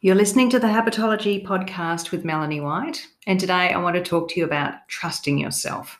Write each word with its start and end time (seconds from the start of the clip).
You're 0.00 0.14
listening 0.14 0.48
to 0.50 0.60
the 0.60 0.68
Habitology 0.68 1.44
podcast 1.44 2.12
with 2.12 2.24
Melanie 2.24 2.60
White, 2.60 3.04
and 3.26 3.40
today 3.40 3.72
I 3.72 3.78
want 3.78 3.96
to 3.96 4.00
talk 4.00 4.28
to 4.28 4.38
you 4.38 4.46
about 4.46 4.74
trusting 4.86 5.38
yourself. 5.38 5.98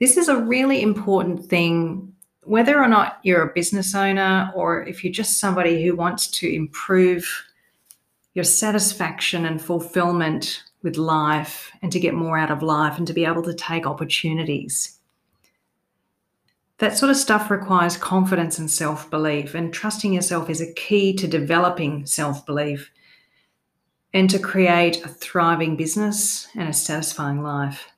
This 0.00 0.18
is 0.18 0.28
a 0.28 0.36
really 0.36 0.82
important 0.82 1.46
thing, 1.46 2.12
whether 2.42 2.78
or 2.78 2.86
not 2.86 3.20
you're 3.22 3.48
a 3.48 3.54
business 3.54 3.94
owner 3.94 4.52
or 4.54 4.86
if 4.86 5.02
you're 5.02 5.14
just 5.14 5.40
somebody 5.40 5.82
who 5.82 5.96
wants 5.96 6.28
to 6.32 6.54
improve 6.54 7.26
your 8.34 8.44
satisfaction 8.44 9.46
and 9.46 9.62
fulfillment 9.62 10.62
with 10.82 10.98
life 10.98 11.72
and 11.80 11.90
to 11.90 11.98
get 11.98 12.12
more 12.12 12.36
out 12.36 12.50
of 12.50 12.62
life 12.62 12.98
and 12.98 13.06
to 13.06 13.14
be 13.14 13.24
able 13.24 13.42
to 13.44 13.54
take 13.54 13.86
opportunities. 13.86 15.00
That 16.78 16.98
sort 16.98 17.10
of 17.10 17.16
stuff 17.16 17.50
requires 17.50 17.96
confidence 17.96 18.58
and 18.58 18.70
self 18.70 19.08
belief, 19.10 19.54
and 19.54 19.72
trusting 19.72 20.12
yourself 20.12 20.50
is 20.50 20.60
a 20.60 20.72
key 20.74 21.14
to 21.14 21.28
developing 21.28 22.04
self 22.06 22.44
belief 22.44 22.90
and 24.12 24.28
to 24.30 24.38
create 24.38 25.04
a 25.04 25.08
thriving 25.08 25.76
business 25.76 26.48
and 26.54 26.68
a 26.68 26.72
satisfying 26.72 27.42
life. 27.42 27.88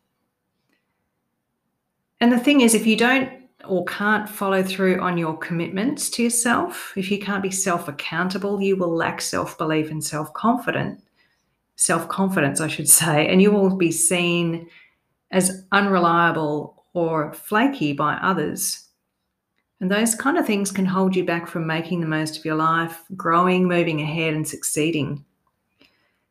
And 2.21 2.33
the 2.33 2.39
thing 2.39 2.63
is, 2.63 2.75
if 2.75 2.87
you 2.87 2.97
don't 2.97 3.31
or 3.67 3.85
can't 3.85 4.29
follow 4.29 4.63
through 4.63 5.01
on 5.01 5.19
your 5.19 5.37
commitments 5.37 6.09
to 6.11 6.23
yourself, 6.23 6.93
if 6.97 7.11
you 7.11 7.19
can't 7.19 7.43
be 7.43 7.51
self 7.51 7.89
accountable, 7.89 8.61
you 8.61 8.77
will 8.77 8.95
lack 8.95 9.21
self 9.21 9.57
belief 9.57 9.91
and 9.91 10.03
self 10.05 10.33
confidence. 10.35 11.03
Self 11.77 12.09
confidence, 12.09 12.61
I 12.61 12.69
should 12.69 12.89
say, 12.89 13.27
and 13.27 13.41
you 13.41 13.51
will 13.51 13.77
be 13.77 13.93
seen 13.93 14.69
as 15.31 15.65
unreliable 15.73 16.76
or 16.97 17.31
flaky 17.35 17.93
by 17.93 18.15
others. 18.15 18.89
And 19.81 19.91
those 19.91 20.15
kind 20.15 20.39
of 20.39 20.47
things 20.47 20.73
can 20.73 20.87
hold 20.87 21.15
you 21.15 21.25
back 21.25 21.47
from 21.47 21.67
making 21.67 22.01
the 22.01 22.07
most 22.07 22.39
of 22.39 22.45
your 22.47 22.55
life, 22.55 23.05
growing, 23.15 23.69
moving 23.69 24.01
ahead, 24.01 24.33
and 24.33 24.49
succeeding. 24.49 25.23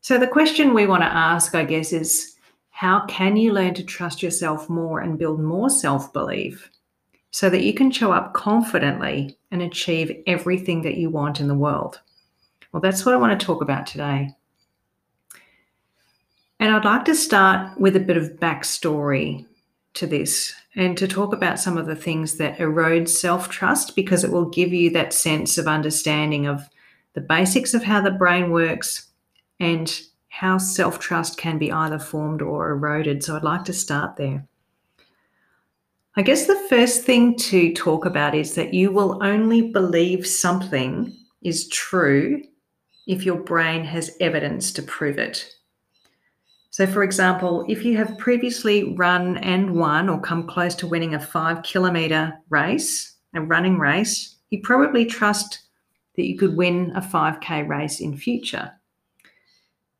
So, 0.02 0.17
the 0.17 0.27
question 0.27 0.73
we 0.73 0.88
want 0.88 1.03
to 1.03 1.13
ask, 1.13 1.53
I 1.53 1.63
guess, 1.66 1.94
is 1.94 2.35
how 2.72 3.05
can 3.05 3.38
you 3.38 3.53
learn 3.53 3.75
to 3.75 3.83
trust 3.83 4.23
yourself 4.23 4.67
more 4.67 5.02
and 5.02 5.19
build 5.19 5.39
more 5.39 5.69
self 5.69 6.11
belief 6.11 6.72
so 7.29 7.47
that 7.52 7.63
you 7.63 7.73
can 7.75 7.91
show 7.91 8.11
up 8.11 8.33
confidently 8.33 9.38
and 9.52 9.61
achieve 9.61 10.23
everything 10.25 10.81
that 10.81 10.97
you 10.97 11.11
want 11.11 11.39
in 11.39 11.47
the 11.47 11.53
world? 11.53 12.02
Well, 12.72 12.81
that's 12.81 13.05
what 13.05 13.13
I 13.13 13.19
want 13.19 13.39
to 13.39 13.45
talk 13.45 13.61
about 13.61 13.85
today. 13.85 14.31
And 16.59 16.73
I'd 16.73 16.85
like 16.85 17.05
to 17.05 17.13
start 17.13 17.79
with 17.79 17.95
a 17.95 18.00
bit 18.00 18.17
of 18.17 18.39
backstory 18.39 19.45
to 19.95 20.07
this 20.07 20.53
and 20.75 20.97
to 20.97 21.07
talk 21.07 21.33
about 21.33 21.59
some 21.59 21.77
of 21.77 21.85
the 21.85 21.95
things 21.95 22.38
that 22.38 22.59
erode 22.59 23.09
self 23.09 23.49
trust 23.49 23.95
because 23.95 24.23
it 24.23 24.31
will 24.31 24.49
give 24.49 24.73
you 24.73 24.89
that 24.91 25.13
sense 25.13 25.57
of 25.57 25.67
understanding 25.67 26.45
of 26.45 26.69
the 27.13 27.21
basics 27.21 27.73
of 27.73 27.83
how 27.83 28.01
the 28.01 28.11
brain 28.11 28.51
works 28.51 29.07
and 29.59 30.01
how 30.29 30.57
self 30.57 30.99
trust 30.99 31.38
can 31.38 31.57
be 31.57 31.71
either 31.71 31.97
formed 31.97 32.41
or 32.41 32.69
eroded. 32.69 33.23
So 33.23 33.35
I'd 33.35 33.43
like 33.43 33.63
to 33.66 33.73
start 33.73 34.17
there. 34.17 34.45
I 36.17 36.21
guess 36.21 36.45
the 36.45 36.66
first 36.69 37.03
thing 37.03 37.35
to 37.38 37.73
talk 37.73 38.05
about 38.05 38.35
is 38.35 38.55
that 38.55 38.73
you 38.73 38.91
will 38.91 39.21
only 39.23 39.71
believe 39.71 40.25
something 40.25 41.16
is 41.41 41.67
true 41.69 42.41
if 43.07 43.23
your 43.23 43.38
brain 43.38 43.83
has 43.83 44.16
evidence 44.19 44.71
to 44.73 44.81
prove 44.81 45.17
it. 45.17 45.49
So, 46.75 46.85
for 46.85 47.03
example, 47.03 47.63
if 47.69 47.85
you 47.85 47.95
have 47.95 48.17
previously 48.17 48.95
run 48.95 49.37
and 49.37 49.75
won 49.75 50.09
or 50.09 50.19
come 50.19 50.45
close 50.45 50.75
to 50.75 50.87
winning 50.87 51.15
a 51.15 51.19
five 51.21 51.63
kilometer 51.63 52.33
race, 52.49 53.15
a 53.33 53.39
running 53.39 53.79
race, 53.79 54.35
you 54.49 54.59
probably 54.61 55.05
trust 55.05 55.59
that 56.17 56.25
you 56.25 56.37
could 56.37 56.57
win 56.57 56.91
a 56.93 56.99
5K 56.99 57.65
race 57.65 58.01
in 58.01 58.17
future. 58.17 58.73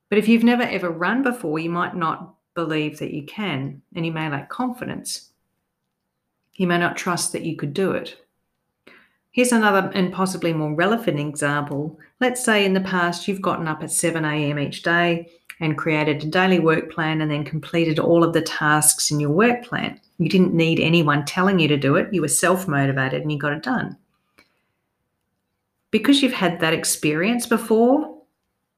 But 0.10 0.18
if 0.18 0.28
you've 0.28 0.44
never 0.44 0.64
ever 0.64 0.90
run 0.90 1.24
before, 1.24 1.60
you 1.60 1.70
might 1.70 1.96
not 1.96 2.36
believe 2.56 3.00
that 3.00 3.14
you 3.14 3.24
can, 3.24 3.82
and 3.96 4.06
you 4.06 4.12
may 4.12 4.28
lack 4.28 4.50
confidence. 4.50 5.30
You 6.56 6.68
may 6.68 6.78
not 6.78 6.98
trust 6.98 7.32
that 7.32 7.46
you 7.46 7.56
could 7.56 7.74
do 7.74 7.92
it. 7.92 8.18
Here's 9.32 9.54
another 9.54 9.90
and 9.94 10.12
possibly 10.12 10.52
more 10.52 10.76
relevant 10.76 11.22
example. 11.22 11.98
Let's 12.20 12.44
say 12.44 12.66
in 12.66 12.74
the 12.74 12.82
past 12.82 13.30
you've 13.30 13.42
gotten 13.42 13.70
up 13.70 13.82
at 13.82 13.92
7 13.92 14.26
a.m. 14.26 14.60
each 14.60 14.84
day 14.84 15.32
and 15.60 15.78
created 15.78 16.24
a 16.24 16.28
daily 16.28 16.60
work 16.60 16.92
plan 16.92 17.22
and 17.22 17.32
then 17.32 17.44
completed 17.46 18.00
all 18.00 18.24
of 18.24 18.34
the 18.34 18.42
tasks 18.42 19.12
in 19.12 19.20
your 19.20 19.30
work 19.30 19.64
plan. 19.64 20.00
You 20.18 20.30
didn't 20.30 20.54
need 20.54 20.80
anyone 20.80 21.26
telling 21.26 21.60
you 21.60 21.68
to 21.68 21.78
do 21.78 21.96
it, 21.96 22.14
you 22.14 22.22
were 22.22 22.28
self 22.28 22.68
motivated 22.68 23.22
and 23.22 23.32
you 23.32 23.38
got 23.38 23.54
it 23.54 23.64
done. 23.64 23.98
Because 25.92 26.22
you've 26.22 26.34
had 26.34 26.60
that 26.60 26.74
experience 26.74 27.46
before, 27.46 28.16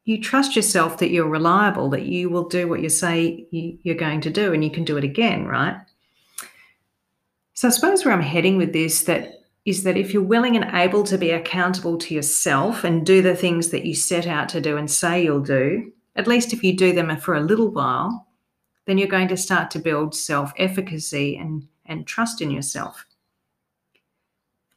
you 0.05 0.21
trust 0.21 0.55
yourself 0.55 0.99
that 0.99 1.09
you're 1.09 1.27
reliable, 1.27 1.89
that 1.89 2.05
you 2.05 2.29
will 2.29 2.47
do 2.47 2.67
what 2.67 2.81
you 2.81 2.89
say 2.89 3.45
you're 3.51 3.95
going 3.95 4.21
to 4.21 4.29
do 4.29 4.53
and 4.53 4.63
you 4.63 4.71
can 4.71 4.85
do 4.85 4.97
it 4.97 5.03
again, 5.03 5.45
right? 5.45 5.75
So 7.53 7.67
I 7.67 7.71
suppose 7.71 8.05
where 8.05 8.13
I'm 8.13 8.21
heading 8.21 8.57
with 8.57 8.71
this 8.71 9.03
that 9.03 9.33
is 9.65 9.83
that 9.83 9.97
if 9.97 10.13
you're 10.13 10.23
willing 10.23 10.55
and 10.55 10.73
able 10.73 11.03
to 11.03 11.17
be 11.17 11.31
accountable 11.31 11.97
to 11.97 12.13
yourself 12.13 12.85
and 12.85 13.05
do 13.05 13.21
the 13.21 13.35
things 13.35 13.69
that 13.69 13.83
you 13.83 13.93
set 13.93 14.25
out 14.25 14.47
to 14.49 14.61
do 14.61 14.77
and 14.77 14.89
say 14.89 15.23
you'll 15.23 15.41
do, 15.41 15.91
at 16.17 16.27
least 16.27 16.51
if 16.51 16.63
you 16.63 16.75
do 16.75 16.91
them 16.91 17.15
for 17.17 17.35
a 17.35 17.41
little 17.41 17.69
while, 17.69 18.27
then 18.85 18.97
you're 18.97 19.07
going 19.07 19.27
to 19.27 19.37
start 19.37 19.69
to 19.71 19.79
build 19.79 20.15
self 20.15 20.51
efficacy 20.57 21.37
and, 21.37 21.67
and 21.85 22.07
trust 22.07 22.41
in 22.41 22.51
yourself. 22.51 23.05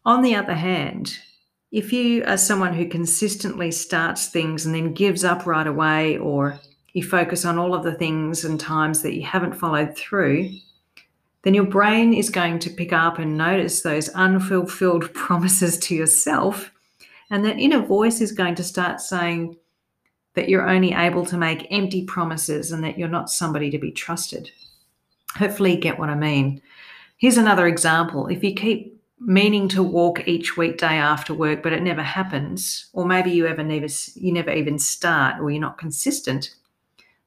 On 0.05 0.23
the 0.23 0.35
other 0.35 0.55
hand, 0.55 1.19
if 1.73 1.93
you 1.93 2.25
are 2.25 2.37
someone 2.37 2.75
who 2.75 2.89
consistently 2.89 3.71
starts 3.71 4.29
things 4.29 4.67
and 4.67 4.75
then 4.75 4.93
gives 4.93 5.25
up 5.25 5.47
right 5.47 5.67
away, 5.67 6.19
or 6.19 6.59
you 6.93 7.03
focus 7.03 7.45
on 7.45 7.59
all 7.59 7.75
of 7.75 7.85
the 7.85 7.95
things 7.95 8.45
and 8.45 8.59
times 8.59 9.03
that 9.03 9.15
you 9.15 9.25
haven't 9.25 9.55
followed 9.55 9.97
through, 9.97 10.51
then 11.43 11.55
your 11.55 11.65
brain 11.65 12.13
is 12.13 12.29
going 12.29 12.59
to 12.59 12.71
pick 12.71 12.93
up 12.93 13.19
and 13.19 13.39
notice 13.39 13.81
those 13.81 14.09
unfulfilled 14.11 15.15
promises 15.15 15.79
to 15.79 15.95
yourself. 15.95 16.71
And 17.31 17.45
that 17.45 17.59
inner 17.59 17.81
voice 17.81 18.21
is 18.21 18.33
going 18.33 18.57
to 18.57 18.65
start 18.65 19.01
saying, 19.01 19.57
that 20.35 20.49
you're 20.49 20.69
only 20.69 20.93
able 20.93 21.27
to 21.27 21.37
make 21.37 21.67
empty 21.71 22.05
promises 22.05 22.73
and 22.73 22.85
that 22.85 22.99
you're 22.99 23.09
not 23.09 23.31
somebody 23.31 23.71
to 23.71 23.79
be 23.79 23.91
trusted. 23.91 24.51
Hopefully, 25.37 25.75
you 25.75 25.81
get 25.81 25.99
what 25.99 26.11
I 26.11 26.15
mean. 26.15 26.61
Here's 27.17 27.37
another 27.37 27.67
example. 27.67 28.27
If 28.29 28.43
you 28.43 28.55
keep 28.55 29.01
meaning 29.21 29.69
to 29.69 29.83
walk 29.83 30.27
each 30.27 30.57
weekday 30.57 30.97
after 30.97 31.35
work, 31.35 31.63
but 31.63 31.73
it 31.73 31.83
never 31.83 32.03
happens, 32.03 32.87
or 32.93 33.05
maybe 33.05 33.31
you 33.31 33.47
ever 33.47 33.63
never 33.63 33.87
you 34.15 34.33
never 34.33 34.51
even 34.51 34.79
start, 34.79 35.41
or 35.41 35.51
you're 35.51 35.61
not 35.61 35.79
consistent, 35.79 36.55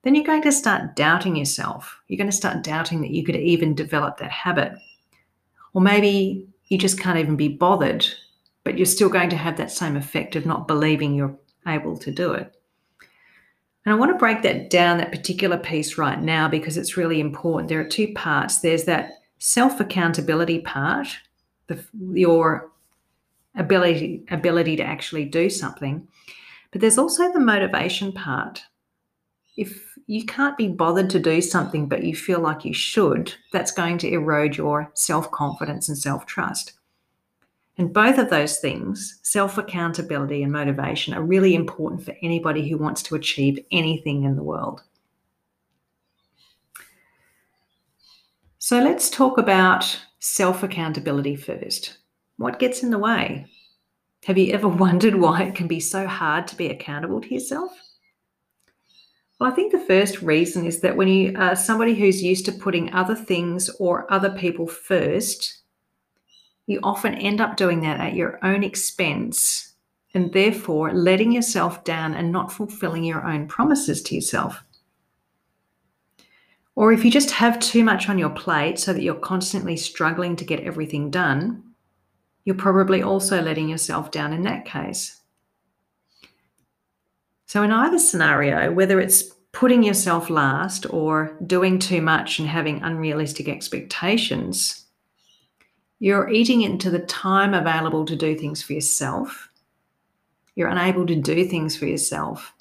then 0.01 0.15
you're 0.15 0.23
going 0.23 0.41
to 0.41 0.51
start 0.51 0.95
doubting 0.95 1.35
yourself. 1.35 1.99
You're 2.07 2.17
going 2.17 2.29
to 2.29 2.35
start 2.35 2.63
doubting 2.63 3.01
that 3.01 3.11
you 3.11 3.23
could 3.23 3.35
even 3.35 3.75
develop 3.75 4.17
that 4.17 4.31
habit. 4.31 4.73
Or 5.73 5.81
maybe 5.81 6.47
you 6.67 6.77
just 6.77 6.99
can't 6.99 7.19
even 7.19 7.35
be 7.35 7.47
bothered, 7.47 8.05
but 8.63 8.77
you're 8.77 8.85
still 8.85 9.09
going 9.09 9.29
to 9.29 9.37
have 9.37 9.57
that 9.57 9.71
same 9.71 9.95
effect 9.95 10.35
of 10.35 10.45
not 10.45 10.67
believing 10.67 11.13
you're 11.13 11.37
able 11.67 11.97
to 11.97 12.11
do 12.11 12.33
it. 12.33 12.55
And 13.85 13.93
I 13.93 13.97
want 13.97 14.11
to 14.11 14.17
break 14.17 14.41
that 14.43 14.69
down, 14.69 14.97
that 14.97 15.11
particular 15.11 15.57
piece 15.57 15.97
right 15.97 16.21
now, 16.21 16.47
because 16.47 16.77
it's 16.77 16.95
really 16.95 17.19
important. 17.19 17.67
There 17.69 17.81
are 17.81 17.87
two 17.87 18.13
parts 18.13 18.59
there's 18.59 18.85
that 18.85 19.11
self 19.39 19.79
accountability 19.79 20.59
part, 20.61 21.07
the, 21.67 21.83
your 22.11 22.71
ability, 23.55 24.23
ability 24.31 24.77
to 24.77 24.83
actually 24.83 25.25
do 25.25 25.49
something. 25.49 26.07
But 26.71 26.81
there's 26.81 26.97
also 26.97 27.31
the 27.31 27.39
motivation 27.39 28.13
part. 28.13 28.61
If 29.57 29.95
you 30.07 30.25
can't 30.25 30.57
be 30.57 30.69
bothered 30.69 31.09
to 31.11 31.19
do 31.19 31.41
something, 31.41 31.87
but 31.87 32.03
you 32.03 32.15
feel 32.15 32.39
like 32.39 32.65
you 32.65 32.73
should, 32.73 33.33
that's 33.51 33.71
going 33.71 33.97
to 33.99 34.11
erode 34.11 34.57
your 34.57 34.91
self 34.95 35.29
confidence 35.31 35.89
and 35.89 35.97
self 35.97 36.25
trust. 36.25 36.73
And 37.77 37.91
both 37.91 38.19
of 38.19 38.29
those 38.29 38.59
things, 38.59 39.19
self 39.23 39.57
accountability 39.57 40.43
and 40.43 40.51
motivation, 40.51 41.13
are 41.13 41.23
really 41.23 41.55
important 41.55 42.03
for 42.03 42.15
anybody 42.21 42.69
who 42.69 42.77
wants 42.77 43.01
to 43.03 43.15
achieve 43.15 43.59
anything 43.71 44.23
in 44.23 44.35
the 44.35 44.43
world. 44.43 44.83
So 48.59 48.79
let's 48.79 49.09
talk 49.09 49.37
about 49.37 49.99
self 50.19 50.61
accountability 50.61 51.35
first. 51.35 51.97
What 52.37 52.59
gets 52.59 52.83
in 52.83 52.91
the 52.91 52.99
way? 52.99 53.47
Have 54.25 54.37
you 54.37 54.53
ever 54.53 54.67
wondered 54.85 55.15
why 55.15 55.43
it 55.43 55.55
can 55.55 55.67
be 55.67 55.79
so 55.79 56.05
hard 56.05 56.47
to 56.47 56.55
be 56.55 56.69
accountable 56.69 57.21
to 57.21 57.33
yourself? 57.33 57.71
Well, 59.39 59.51
I 59.51 59.55
think 59.55 59.71
the 59.71 59.79
first 59.79 60.21
reason 60.21 60.65
is 60.65 60.79
that 60.81 60.95
when 60.95 61.07
you 61.07 61.33
are 61.37 61.55
somebody 61.55 61.95
who's 61.95 62.23
used 62.23 62.45
to 62.45 62.51
putting 62.51 62.93
other 62.93 63.15
things 63.15 63.67
or 63.79 64.11
other 64.13 64.29
people 64.29 64.67
first, 64.67 65.62
you 66.67 66.79
often 66.83 67.13
end 67.15 67.41
up 67.41 67.57
doing 67.57 67.81
that 67.81 67.99
at 67.99 68.15
your 68.15 68.39
own 68.43 68.63
expense 68.63 69.73
and 70.13 70.31
therefore 70.31 70.93
letting 70.93 71.31
yourself 71.31 71.83
down 71.83 72.13
and 72.13 72.31
not 72.31 72.51
fulfilling 72.51 73.03
your 73.03 73.25
own 73.25 73.47
promises 73.47 74.01
to 74.03 74.15
yourself. 74.15 74.63
Or 76.75 76.91
if 76.91 77.05
you 77.05 77.11
just 77.11 77.31
have 77.31 77.59
too 77.59 77.83
much 77.83 78.09
on 78.09 78.17
your 78.17 78.29
plate 78.29 78.79
so 78.79 78.93
that 78.93 79.03
you're 79.03 79.15
constantly 79.15 79.77
struggling 79.77 80.35
to 80.37 80.45
get 80.45 80.61
everything 80.61 81.11
done, 81.11 81.63
you're 82.45 82.55
probably 82.55 83.03
also 83.03 83.41
letting 83.41 83.69
yourself 83.69 84.11
down 84.11 84.33
in 84.33 84.43
that 84.43 84.65
case. 84.65 85.19
So, 87.45 87.61
in 87.61 87.71
either 87.71 87.99
scenario, 87.99 88.71
whether 88.71 88.99
it's 88.99 89.23
putting 89.51 89.83
yourself 89.83 90.31
last 90.31 90.91
or 90.91 91.37
doing 91.45 91.77
too 91.77 92.01
much 92.01 92.39
and 92.39 92.47
having 92.47 92.81
unrealistic 92.81 93.47
expectations, 93.47 94.82
you're 96.03 96.29
eating 96.29 96.63
into 96.63 96.89
the 96.89 96.99
time 96.99 97.53
available 97.53 98.03
to 98.03 98.13
do 98.13 98.37
things 98.37 98.61
for 98.61 98.73
yourself. 98.73 99.49
You're 100.53 100.67
unable 100.67 101.05
to 101.05 101.15
do 101.15 101.45
things 101.45 101.77
for 101.77 101.85
yourself. 101.85 102.53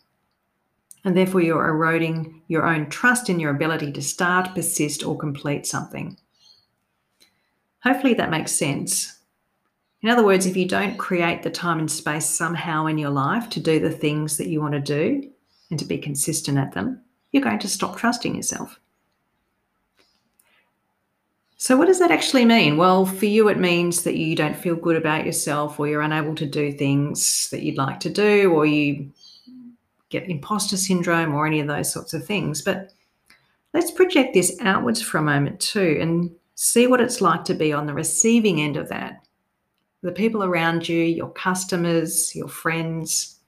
And 1.04 1.16
therefore, 1.16 1.40
you're 1.40 1.68
eroding 1.68 2.40
your 2.46 2.64
own 2.64 2.88
trust 2.88 3.28
in 3.28 3.40
your 3.40 3.50
ability 3.50 3.90
to 3.94 4.00
start, 4.00 4.54
persist, 4.54 5.04
or 5.04 5.18
complete 5.18 5.66
something. 5.66 6.16
Hopefully, 7.82 8.14
that 8.14 8.30
makes 8.30 8.52
sense. 8.52 9.18
In 10.02 10.08
other 10.08 10.24
words, 10.24 10.46
if 10.46 10.56
you 10.56 10.68
don't 10.68 10.96
create 10.96 11.42
the 11.42 11.50
time 11.50 11.80
and 11.80 11.90
space 11.90 12.26
somehow 12.26 12.86
in 12.86 12.96
your 12.96 13.10
life 13.10 13.50
to 13.50 13.60
do 13.60 13.80
the 13.80 13.90
things 13.90 14.36
that 14.36 14.46
you 14.46 14.60
want 14.60 14.74
to 14.74 14.80
do 14.80 15.28
and 15.70 15.80
to 15.80 15.84
be 15.84 15.98
consistent 15.98 16.58
at 16.58 16.74
them, 16.74 17.02
you're 17.32 17.42
going 17.42 17.58
to 17.58 17.68
stop 17.68 17.96
trusting 17.96 18.36
yourself. 18.36 18.78
So, 21.62 21.76
what 21.76 21.86
does 21.86 22.00
that 22.00 22.10
actually 22.10 22.44
mean? 22.44 22.76
Well, 22.76 23.06
for 23.06 23.26
you, 23.26 23.46
it 23.46 23.56
means 23.56 24.02
that 24.02 24.16
you 24.16 24.34
don't 24.34 24.56
feel 24.56 24.74
good 24.74 24.96
about 24.96 25.24
yourself, 25.24 25.78
or 25.78 25.86
you're 25.86 26.02
unable 26.02 26.34
to 26.34 26.44
do 26.44 26.72
things 26.72 27.48
that 27.52 27.62
you'd 27.62 27.78
like 27.78 28.00
to 28.00 28.10
do, 28.10 28.52
or 28.52 28.66
you 28.66 29.12
get 30.08 30.28
imposter 30.28 30.76
syndrome, 30.76 31.32
or 31.32 31.46
any 31.46 31.60
of 31.60 31.68
those 31.68 31.92
sorts 31.92 32.14
of 32.14 32.26
things. 32.26 32.62
But 32.62 32.92
let's 33.74 33.92
project 33.92 34.34
this 34.34 34.56
outwards 34.60 35.00
for 35.00 35.18
a 35.18 35.22
moment, 35.22 35.60
too, 35.60 35.98
and 36.00 36.32
see 36.56 36.88
what 36.88 37.00
it's 37.00 37.20
like 37.20 37.44
to 37.44 37.54
be 37.54 37.72
on 37.72 37.86
the 37.86 37.94
receiving 37.94 38.60
end 38.60 38.76
of 38.76 38.88
that 38.88 39.24
the 40.02 40.10
people 40.10 40.42
around 40.42 40.88
you, 40.88 40.98
your 40.98 41.30
customers, 41.30 42.34
your 42.34 42.48
friends. 42.48 43.38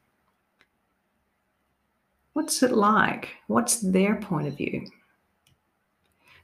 What's 2.34 2.62
it 2.62 2.70
like? 2.70 3.30
What's 3.48 3.80
their 3.80 4.14
point 4.14 4.46
of 4.46 4.56
view? 4.56 4.88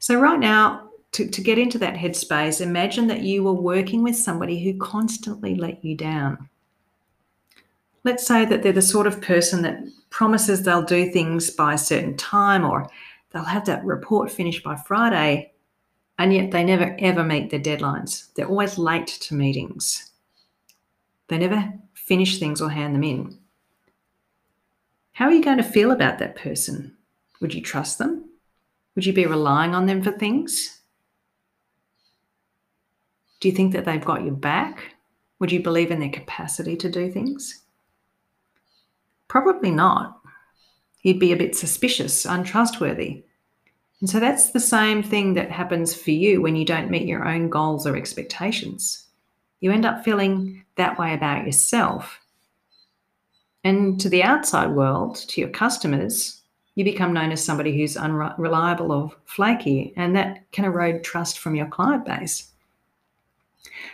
So, 0.00 0.18
right 0.18 0.40
now, 0.40 0.89
to, 1.12 1.28
to 1.28 1.40
get 1.40 1.58
into 1.58 1.78
that 1.78 1.94
headspace, 1.94 2.60
imagine 2.60 3.06
that 3.08 3.22
you 3.22 3.42
were 3.42 3.52
working 3.52 4.02
with 4.02 4.16
somebody 4.16 4.62
who 4.62 4.78
constantly 4.78 5.54
let 5.54 5.84
you 5.84 5.96
down. 5.96 6.48
Let's 8.04 8.26
say 8.26 8.44
that 8.44 8.62
they're 8.62 8.72
the 8.72 8.82
sort 8.82 9.06
of 9.06 9.20
person 9.20 9.62
that 9.62 9.82
promises 10.10 10.62
they'll 10.62 10.82
do 10.82 11.10
things 11.10 11.50
by 11.50 11.74
a 11.74 11.78
certain 11.78 12.16
time 12.16 12.64
or 12.64 12.88
they'll 13.30 13.44
have 13.44 13.66
that 13.66 13.84
report 13.84 14.30
finished 14.30 14.62
by 14.64 14.76
Friday, 14.76 15.52
and 16.18 16.32
yet 16.32 16.50
they 16.50 16.64
never 16.64 16.96
ever 16.98 17.24
meet 17.24 17.50
their 17.50 17.60
deadlines. 17.60 18.32
They're 18.34 18.48
always 18.48 18.78
late 18.78 19.06
to 19.06 19.34
meetings. 19.34 20.10
They 21.28 21.38
never 21.38 21.72
finish 21.94 22.38
things 22.38 22.60
or 22.60 22.70
hand 22.70 22.94
them 22.94 23.04
in. 23.04 23.38
How 25.12 25.26
are 25.26 25.32
you 25.32 25.44
going 25.44 25.58
to 25.58 25.62
feel 25.62 25.90
about 25.90 26.18
that 26.18 26.36
person? 26.36 26.96
Would 27.40 27.54
you 27.54 27.60
trust 27.60 27.98
them? 27.98 28.24
Would 28.94 29.06
you 29.06 29.12
be 29.12 29.26
relying 29.26 29.74
on 29.74 29.86
them 29.86 30.02
for 30.02 30.12
things? 30.12 30.79
Do 33.40 33.48
you 33.48 33.54
think 33.54 33.72
that 33.72 33.84
they've 33.84 34.04
got 34.04 34.22
your 34.22 34.34
back? 34.34 34.94
Would 35.38 35.50
you 35.50 35.62
believe 35.62 35.90
in 35.90 36.00
their 36.00 36.10
capacity 36.10 36.76
to 36.76 36.90
do 36.90 37.10
things? 37.10 37.62
Probably 39.28 39.70
not. 39.70 40.20
You'd 41.02 41.18
be 41.18 41.32
a 41.32 41.36
bit 41.36 41.56
suspicious, 41.56 42.26
untrustworthy. 42.26 43.24
And 44.00 44.10
so 44.10 44.20
that's 44.20 44.50
the 44.50 44.60
same 44.60 45.02
thing 45.02 45.34
that 45.34 45.50
happens 45.50 45.94
for 45.94 46.10
you 46.10 46.42
when 46.42 46.56
you 46.56 46.64
don't 46.64 46.90
meet 46.90 47.08
your 47.08 47.26
own 47.26 47.48
goals 47.48 47.86
or 47.86 47.96
expectations. 47.96 49.06
You 49.60 49.72
end 49.72 49.84
up 49.84 50.04
feeling 50.04 50.64
that 50.76 50.98
way 50.98 51.14
about 51.14 51.46
yourself. 51.46 52.18
And 53.64 54.00
to 54.00 54.08
the 54.08 54.22
outside 54.22 54.70
world, 54.70 55.16
to 55.28 55.40
your 55.40 55.50
customers, 55.50 56.42
you 56.74 56.84
become 56.84 57.12
known 57.12 57.30
as 57.30 57.44
somebody 57.44 57.76
who's 57.76 57.96
unreliable 57.96 58.90
or 58.92 59.12
flaky, 59.26 59.92
and 59.96 60.16
that 60.16 60.50
can 60.52 60.64
erode 60.64 61.04
trust 61.04 61.38
from 61.38 61.54
your 61.54 61.66
client 61.66 62.06
base. 62.06 62.49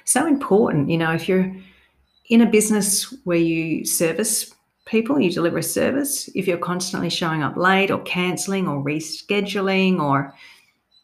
So 0.07 0.27
important, 0.27 0.89
you 0.89 0.97
know, 0.99 1.13
if 1.13 1.29
you're 1.29 1.55
in 2.31 2.41
a 2.41 2.47
business 2.47 3.13
where 3.25 3.37
you 3.37 3.85
service 3.85 4.55
people, 4.87 5.21
you 5.21 5.31
deliver 5.31 5.59
a 5.59 5.63
service, 5.63 6.31
if 6.35 6.47
you're 6.47 6.59
constantly 6.59 7.11
showing 7.11 7.43
up 7.43 7.57
late 7.57 7.91
or 7.91 8.01
canceling 8.03 8.69
or 8.69 8.83
rescheduling 8.83 10.01
or 10.01 10.33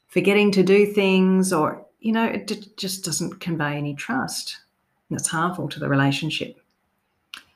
forgetting 0.06 0.52
to 0.52 0.62
do 0.62 0.86
things, 0.86 1.52
or, 1.52 1.84
you 1.98 2.12
know, 2.12 2.24
it 2.24 2.46
d- 2.46 2.72
just 2.76 3.04
doesn't 3.04 3.40
convey 3.40 3.76
any 3.76 3.94
trust. 3.94 4.58
And 5.10 5.18
it's 5.18 5.28
harmful 5.28 5.68
to 5.70 5.80
the 5.80 5.88
relationship. 5.88 6.56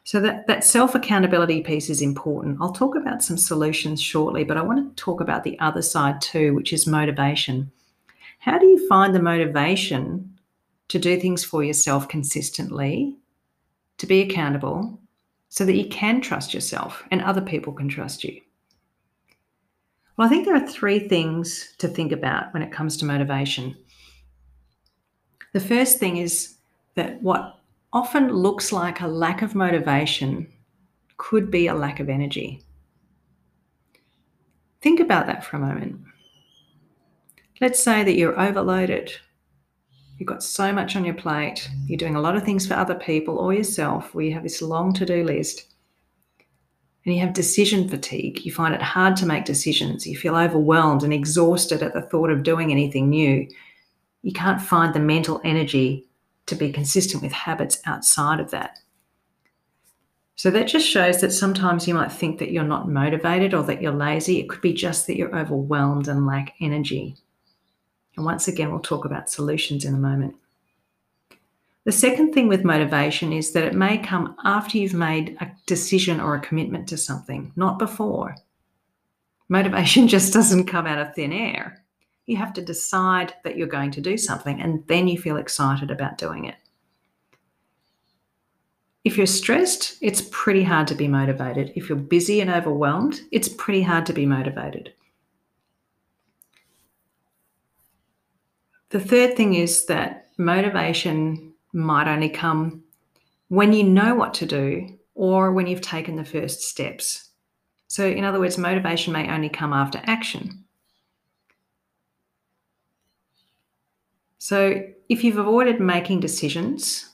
So 0.03 0.21
that, 0.21 0.49
that 0.49 0.65
self-accountability 0.65 1.63
piece 1.63 1.89
is 1.91 2.03
important. 2.03 2.59
I'll 2.61 2.73
talk 2.73 2.97
about 2.97 3.23
some 3.23 3.39
solutions 3.39 4.03
shortly, 4.03 4.43
but 4.43 4.57
I 4.57 4.63
want 4.63 4.97
to 4.97 5.03
talk 5.03 5.21
about 5.21 5.45
the 5.45 5.59
other 5.61 5.83
side 5.83 6.21
too, 6.21 6.55
which 6.55 6.73
is 6.73 6.89
motivation. 6.89 7.71
How 8.41 8.59
do 8.59 8.67
you 8.67 8.89
find 8.89 9.15
the 9.15 9.23
motivation 9.23 10.36
to 10.89 10.99
do 10.99 11.19
things 11.19 11.45
for 11.45 11.65
yourself 11.65 12.09
consistently, 12.09 13.17
to 13.99 14.07
be 14.07 14.21
accountable, 14.21 15.01
so 15.49 15.65
that 15.65 15.77
you 15.77 15.89
can 15.89 16.21
trust 16.21 16.53
yourself 16.53 17.03
and 17.11 17.23
other 17.23 17.41
people 17.41 17.73
can 17.73 17.89
trust 17.89 18.25
you? 18.25 18.41
Well, 20.17 20.27
I 20.27 20.31
think 20.31 20.45
there 20.45 20.57
are 20.57 20.67
three 20.67 20.99
things 20.99 21.75
to 21.79 21.89
think 21.89 22.13
about 22.13 22.53
when 22.53 22.63
it 22.63 22.73
comes 22.73 22.97
to 22.99 23.05
motivation. 23.05 23.77
The 25.53 25.61
first 25.61 25.99
thing 25.99 26.17
is 26.19 26.57
that 26.95 27.23
what 27.23 27.59
often 27.93 28.33
looks 28.33 28.73
like 28.73 29.01
a 29.01 29.07
lack 29.07 29.43
of 29.43 29.55
motivation 29.55 30.51
could 31.17 31.51
be 31.51 31.67
a 31.67 31.75
lack 31.75 32.01
of 32.01 32.09
energy. 32.09 32.63
Think 34.81 35.01
about 35.01 35.27
that 35.27 35.45
for 35.45 35.57
a 35.57 35.61
moment. 35.61 36.01
Let's 37.61 37.83
say 37.83 38.05
that 38.05 38.17
you're 38.17 38.39
overloaded. 38.39 39.13
You've 40.19 40.29
got 40.29 40.43
so 40.43 40.73
much 40.73 40.97
on 40.97 41.05
your 41.05 41.15
plate. 41.15 41.69
You're 41.87 41.99
doing 41.99 42.17
a 42.17 42.21
lot 42.21 42.37
of 42.37 42.43
things 42.43 42.67
for 42.67 42.75
other 42.75 42.95
people 42.95 43.39
or 43.39 43.53
yourself 43.53 44.15
where 44.15 44.25
you 44.25 44.33
have 44.33 44.43
this 44.43 44.63
long 44.63 44.93
to 44.95 45.05
do 45.05 45.23
list 45.25 45.75
and 47.05 47.15
you 47.15 47.21
have 47.21 47.35
decision 47.35 47.89
fatigue. 47.89 48.45
You 48.45 48.53
find 48.53 48.75
it 48.75 48.83
hard 48.83 49.15
to 49.17 49.27
make 49.27 49.45
decisions. 49.45 50.07
You 50.07 50.17
feel 50.17 50.35
overwhelmed 50.35 51.05
and 51.05 51.13
exhausted 51.13 51.83
at 51.83 51.95
the 51.95 52.03
thought 52.03 52.31
of 52.31 52.43
doing 52.43 52.73
anything 52.73 53.11
new. 53.11 53.47
You 54.23 54.33
can't 54.33 54.61
find 54.61 54.93
the 54.93 55.01
mental 55.01 55.41
energy 55.45 56.09
to 56.47 56.57
be 56.57 56.73
consistent 56.73 57.23
with 57.23 57.33
habits 57.33 57.81
outside 57.87 58.41
of 58.41 58.51
that. 58.51 58.79
So 60.35 60.51
that 60.51 60.67
just 60.67 60.89
shows 60.89 61.21
that 61.21 61.33
sometimes 61.33 61.87
you 61.87 61.95
might 61.95 62.13
think 62.13 62.39
that 62.41 62.51
you're 62.51 62.65
not 62.65 62.89
motivated 62.89 63.55
or 63.55 63.63
that 63.65 63.81
you're 63.81 63.93
lazy. 63.93 64.41
It 64.41 64.49
could 64.49 64.61
be 64.61 64.75
just 64.75 65.07
that 65.07 65.17
you're 65.17 65.35
overwhelmed 65.35 66.09
and 66.09 66.27
lack 66.27 66.55
energy. 66.61 67.17
And 68.17 68.25
once 68.25 68.49
again, 68.49 68.71
we'll 68.71 68.81
talk 68.81 69.05
about 69.05 69.31
solutions 69.31 69.85
in 69.85 69.95
a 69.95 69.99
moment. 69.99 70.37
The 71.85 71.93
second 71.93 72.33
thing 72.33 72.49
with 72.49 72.65
motivation 72.65 73.33
is 73.33 73.53
that 73.53 73.63
it 73.63 73.75
may 73.75 73.99
come 73.99 74.35
after 74.43 74.77
you've 74.77 74.95
made 74.95 75.37
a 75.41 75.53
decision 75.67 76.19
or 76.19 76.35
a 76.35 76.41
commitment 76.41 76.89
to 76.89 76.97
something, 76.97 77.53
not 77.55 77.79
before. 77.79 78.35
Motivation 79.49 80.09
just 80.17 80.33
doesn't 80.33 80.67
come 80.67 80.87
out 80.87 80.99
of 80.99 81.15
thin 81.15 81.33
air. 81.33 81.85
You 82.27 82.37
have 82.39 82.53
to 82.55 82.63
decide 82.63 83.35
that 83.45 83.57
you're 83.57 83.69
going 83.69 83.93
to 83.93 84.01
do 84.01 84.17
something 84.17 84.61
and 84.61 84.85
then 84.89 85.07
you 85.07 85.17
feel 85.17 85.37
excited 85.37 85.93
about 85.93 86.19
doing 86.19 86.47
it. 86.47 86.57
If 89.05 89.17
you're 89.17 89.27
stressed, 89.27 89.97
it's 90.01 90.29
pretty 90.33 90.65
hard 90.65 90.89
to 90.89 90.97
be 90.97 91.07
motivated. 91.07 91.73
If 91.77 91.89
you're 91.89 91.97
busy 91.97 92.41
and 92.41 92.51
overwhelmed, 92.51 93.21
it's 93.31 93.49
pretty 93.49 93.83
hard 93.83 94.05
to 94.07 94.13
be 94.13 94.27
motivated. 94.27 94.93
The 98.91 99.01
third 99.01 99.37
thing 99.37 99.55
is 99.55 99.87
that 99.87 100.29
motivation 100.39 101.55
might 101.73 102.09
only 102.09 102.29
come 102.29 102.85
when 103.49 103.73
you 103.73 103.83
know 103.83 104.15
what 104.15 104.35
to 104.35 104.47
do 104.47 104.99
or 105.15 105.53
when 105.53 105.67
you've 105.67 105.81
taken 105.81 106.17
the 106.17 106.25
first 106.25 106.63
steps. 106.63 107.31
So, 107.89 108.07
in 108.07 108.25
other 108.25 108.41
words, 108.41 108.59
motivation 108.59 109.13
may 109.13 109.29
only 109.31 109.49
come 109.49 109.73
after 109.73 110.01
action. 110.05 110.65
So, 114.39 114.83
if 115.09 115.25
you've 115.25 115.39
avoided 115.39 115.81
making 115.81 116.21
decisions, 116.21 117.09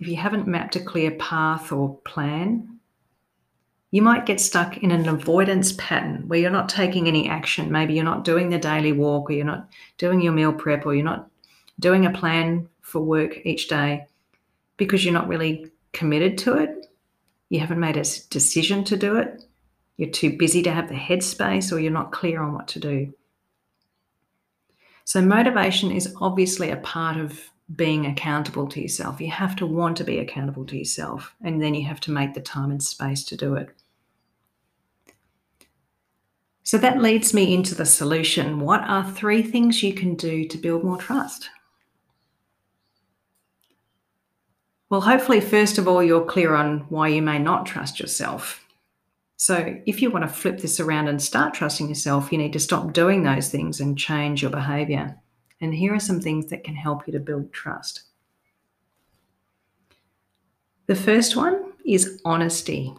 if 0.00 0.08
you 0.08 0.16
haven't 0.16 0.46
mapped 0.46 0.76
a 0.76 0.80
clear 0.80 1.12
path 1.12 1.72
or 1.72 1.98
plan, 2.04 2.73
you 3.94 4.02
might 4.02 4.26
get 4.26 4.40
stuck 4.40 4.78
in 4.78 4.90
an 4.90 5.08
avoidance 5.08 5.72
pattern 5.74 6.24
where 6.26 6.40
you're 6.40 6.50
not 6.50 6.68
taking 6.68 7.06
any 7.06 7.28
action. 7.28 7.70
Maybe 7.70 7.94
you're 7.94 8.02
not 8.02 8.24
doing 8.24 8.48
the 8.48 8.58
daily 8.58 8.90
walk, 8.90 9.30
or 9.30 9.34
you're 9.34 9.44
not 9.44 9.68
doing 9.98 10.20
your 10.20 10.32
meal 10.32 10.52
prep, 10.52 10.84
or 10.84 10.96
you're 10.96 11.04
not 11.04 11.30
doing 11.78 12.04
a 12.04 12.10
plan 12.10 12.68
for 12.80 13.00
work 13.00 13.46
each 13.46 13.68
day 13.68 14.08
because 14.78 15.04
you're 15.04 15.14
not 15.14 15.28
really 15.28 15.70
committed 15.92 16.38
to 16.38 16.54
it. 16.54 16.90
You 17.50 17.60
haven't 17.60 17.78
made 17.78 17.96
a 17.96 18.02
decision 18.30 18.82
to 18.82 18.96
do 18.96 19.14
it. 19.14 19.44
You're 19.96 20.10
too 20.10 20.36
busy 20.36 20.60
to 20.64 20.72
have 20.72 20.88
the 20.88 20.96
headspace, 20.96 21.72
or 21.72 21.78
you're 21.78 21.92
not 21.92 22.10
clear 22.10 22.42
on 22.42 22.52
what 22.52 22.66
to 22.68 22.80
do. 22.80 23.14
So, 25.04 25.22
motivation 25.22 25.92
is 25.92 26.12
obviously 26.20 26.70
a 26.70 26.78
part 26.78 27.16
of 27.16 27.48
being 27.76 28.06
accountable 28.06 28.66
to 28.70 28.82
yourself. 28.82 29.20
You 29.20 29.30
have 29.30 29.54
to 29.54 29.66
want 29.66 29.96
to 29.98 30.04
be 30.04 30.18
accountable 30.18 30.66
to 30.66 30.76
yourself, 30.76 31.32
and 31.40 31.62
then 31.62 31.76
you 31.76 31.86
have 31.86 32.00
to 32.00 32.10
make 32.10 32.34
the 32.34 32.40
time 32.40 32.72
and 32.72 32.82
space 32.82 33.22
to 33.26 33.36
do 33.36 33.54
it. 33.54 33.68
So 36.64 36.78
that 36.78 37.02
leads 37.02 37.34
me 37.34 37.52
into 37.52 37.74
the 37.74 37.84
solution. 37.84 38.60
What 38.60 38.80
are 38.82 39.08
three 39.10 39.42
things 39.42 39.82
you 39.82 39.92
can 39.92 40.14
do 40.14 40.48
to 40.48 40.58
build 40.58 40.82
more 40.82 40.96
trust? 40.96 41.50
Well, 44.88 45.02
hopefully, 45.02 45.40
first 45.40 45.76
of 45.76 45.86
all, 45.86 46.02
you're 46.02 46.24
clear 46.24 46.54
on 46.54 46.86
why 46.88 47.08
you 47.08 47.20
may 47.20 47.38
not 47.38 47.66
trust 47.66 48.00
yourself. 48.00 48.64
So, 49.36 49.76
if 49.84 50.00
you 50.00 50.10
want 50.10 50.24
to 50.24 50.34
flip 50.34 50.58
this 50.58 50.80
around 50.80 51.08
and 51.08 51.20
start 51.20 51.52
trusting 51.52 51.88
yourself, 51.88 52.32
you 52.32 52.38
need 52.38 52.52
to 52.54 52.60
stop 52.60 52.94
doing 52.94 53.22
those 53.22 53.50
things 53.50 53.80
and 53.80 53.98
change 53.98 54.40
your 54.40 54.50
behavior. 54.50 55.16
And 55.60 55.74
here 55.74 55.94
are 55.94 56.00
some 56.00 56.20
things 56.20 56.46
that 56.46 56.64
can 56.64 56.76
help 56.76 57.06
you 57.06 57.12
to 57.12 57.20
build 57.20 57.52
trust. 57.52 58.02
The 60.86 60.94
first 60.94 61.36
one 61.36 61.72
is 61.84 62.20
honesty. 62.24 62.94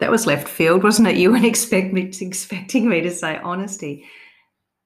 That 0.00 0.10
was 0.10 0.26
left 0.26 0.48
field, 0.48 0.82
wasn't 0.82 1.08
it? 1.08 1.16
You 1.16 1.30
weren't 1.30 1.44
expect 1.54 1.92
me, 1.92 2.12
expecting 2.20 2.88
me 2.88 3.00
to 3.00 3.10
say 3.10 3.38
honesty. 3.38 4.04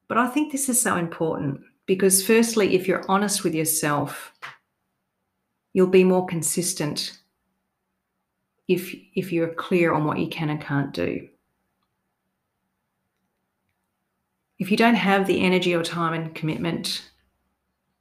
But 0.09 0.19
I 0.19 0.27
think 0.27 0.53
this 0.53 0.69
is 0.69 0.81
so 0.81 0.97
important 0.97 1.61
because, 1.87 2.25
firstly, 2.25 2.75
if 2.75 2.88
you're 2.88 3.05
honest 3.09 3.45
with 3.45 3.55
yourself, 3.55 4.33
you'll 5.73 5.87
be 5.87 6.05
more 6.05 6.27
consistent 6.27 7.19
if, 8.69 8.95
if 9.15 9.33
you're 9.33 9.55
clear 9.55 9.93
on 9.93 10.05
what 10.05 10.19
you 10.19 10.29
can 10.29 10.50
and 10.50 10.61
can't 10.61 10.93
do. 10.93 11.29
If 14.59 14.71
you 14.71 14.77
don't 14.77 14.95
have 14.95 15.27
the 15.27 15.41
energy 15.41 15.75
or 15.75 15.83
time 15.83 16.15
and 16.15 16.35
commitment, 16.35 17.11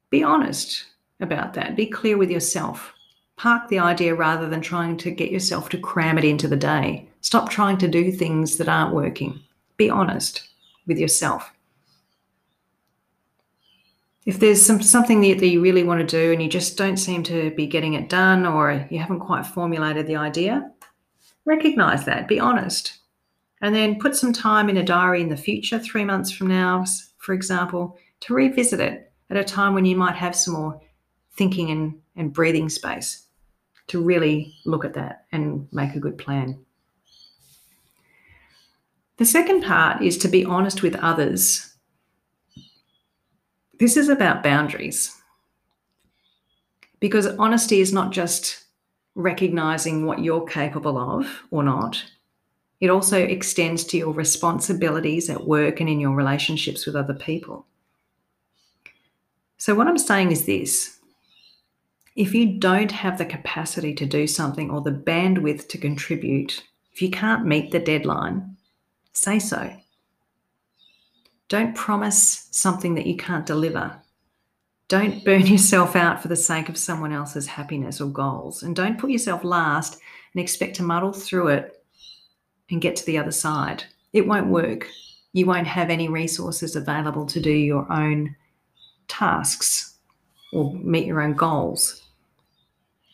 be 0.10 0.24
honest 0.24 0.86
about 1.20 1.54
that. 1.54 1.76
Be 1.76 1.86
clear 1.86 2.18
with 2.18 2.32
yourself. 2.32 2.94
Park 3.38 3.70
the 3.70 3.78
idea 3.78 4.16
rather 4.16 4.50
than 4.50 4.62
trying 4.62 4.98
to 4.98 5.12
get 5.12 5.32
yourself 5.32 5.70
to 5.70 5.78
cram 5.78 6.18
it 6.18 6.26
into 6.26 6.48
the 6.48 6.56
day. 6.56 7.08
Stop 7.22 7.52
trying 7.52 7.78
to 7.78 7.88
do 7.88 8.12
things 8.12 8.58
that 8.58 8.68
aren't 8.68 8.96
working. 8.96 9.40
Be 9.78 9.92
honest 9.92 10.50
with 10.88 10.98
yourself. 10.98 11.52
If 14.26 14.40
there's 14.40 14.66
some, 14.66 14.82
something 14.82 15.22
that, 15.22 15.46
you 15.46 15.62
really 15.62 15.84
want 15.84 16.00
to 16.00 16.18
do 16.20 16.34
and 16.34 16.42
you 16.42 16.50
just 16.50 16.78
don't 16.78 16.98
seem 16.98 17.22
to 17.24 17.52
be 17.52 17.68
getting 17.68 17.94
it 17.94 18.10
done 18.10 18.46
or 18.46 18.88
you 18.90 18.98
haven't 18.98 19.20
quite 19.20 19.46
formulated 19.46 20.08
the 20.08 20.16
idea, 20.16 20.72
recognize 21.46 22.06
that. 22.06 22.28
Be 22.28 22.40
honest. 22.40 22.98
And 23.62 23.74
then 23.74 24.00
put 24.00 24.16
some 24.16 24.34
time 24.34 24.68
in 24.68 24.78
a 24.78 24.84
diary 24.84 25.22
in 25.22 25.30
the 25.30 25.38
future, 25.38 25.78
three 25.78 26.04
months 26.04 26.32
from 26.32 26.48
now, 26.48 26.86
for 27.20 27.34
example, 27.34 27.98
to 28.22 28.34
revisit 28.34 28.80
it 28.80 29.12
at 29.30 29.38
a 29.38 29.44
time 29.44 29.76
when 29.76 29.86
you 29.86 29.96
might 29.96 30.16
have 30.16 30.36
some 30.36 30.56
more 30.56 30.82
thinking 31.36 31.70
and, 31.70 32.00
and 32.16 32.34
breathing 32.34 32.68
space 32.68 33.27
to 33.88 34.02
really 34.02 34.54
look 34.66 34.86
at 34.86 34.94
that 34.94 35.26
and 35.32 35.68
make 35.72 35.96
a 35.96 36.00
good 36.00 36.18
plan. 36.18 36.60
The 39.18 39.26
second 39.26 39.64
part 39.64 40.02
is 40.02 40.18
to 40.20 40.28
be 40.28 40.46
honest 40.46 40.84
with 40.84 40.96
others. 40.96 41.74
This 43.80 43.98
is 43.98 44.10
about 44.10 44.44
boundaries. 44.44 45.14
Because 47.00 47.28
honesty 47.38 47.80
is 47.80 47.94
not 47.94 48.12
just 48.12 48.64
recognizing 49.16 50.06
what 50.06 50.24
you're 50.24 50.46
capable 50.46 50.98
of 50.98 51.44
or 51.52 51.64
not, 51.64 52.04
it 52.80 52.90
also 52.90 53.18
extends 53.18 53.84
to 53.86 53.98
your 53.98 54.14
responsibilities 54.14 55.30
at 55.30 55.48
work 55.48 55.80
and 55.80 55.90
in 55.90 56.00
your 56.00 56.16
relationships 56.16 56.86
with 56.86 56.96
other 56.96 57.14
people. 57.14 57.66
So, 59.58 59.74
what 59.74 59.88
I'm 59.88 59.98
saying 59.98 60.32
is 60.32 60.46
this 60.46 60.97
if 62.18 62.34
you 62.34 62.58
don't 62.58 62.92
have 62.92 63.20
the 63.20 63.26
capacity 63.26 63.94
to 63.94 64.06
do 64.06 64.26
something 64.26 64.72
or 64.72 64.82
the 64.82 64.92
bandwidth 64.92 65.68
to 65.70 65.78
contribute, 65.78 66.64
if 66.92 67.00
you 67.00 67.12
can't 67.12 67.46
meet 67.46 67.72
the 67.72 67.80
deadline, 67.80 68.58
say 69.14 69.38
so. 69.38 69.72
Don't 71.48 71.76
promise 71.76 72.48
something 72.50 72.96
that 72.96 73.06
you 73.06 73.16
can't 73.16 73.46
deliver. 73.46 74.02
Don't 74.88 75.24
burn 75.24 75.46
yourself 75.46 75.96
out 75.96 76.20
for 76.20 76.28
the 76.28 76.36
sake 76.36 76.70
of 76.70 76.78
someone 76.78 77.14
else's 77.14 77.46
happiness 77.46 78.02
or 78.02 78.10
goals. 78.10 78.64
And 78.64 78.76
don't 78.76 78.98
put 78.98 79.12
yourself 79.12 79.44
last 79.44 80.00
and 80.34 80.42
expect 80.42 80.76
to 80.78 80.84
muddle 80.84 81.14
through 81.14 81.50
it 81.50 81.84
and 82.72 82.82
get 82.82 82.96
to 82.96 83.06
the 83.06 83.20
other 83.20 83.32
side. 83.32 83.84
It 84.12 84.26
won't 84.26 84.48
work. 84.48 84.88
You 85.34 85.46
won't 85.46 85.68
have 85.68 85.92
any 85.92 86.08
resources 86.08 86.76
available 86.76 87.28
to 87.28 87.40
do 87.40 87.52
your 87.52 87.86
own 87.94 88.36
tasks 89.08 90.00
or 90.52 90.74
meet 90.74 91.06
your 91.06 91.22
own 91.22 91.36
goals 91.36 92.02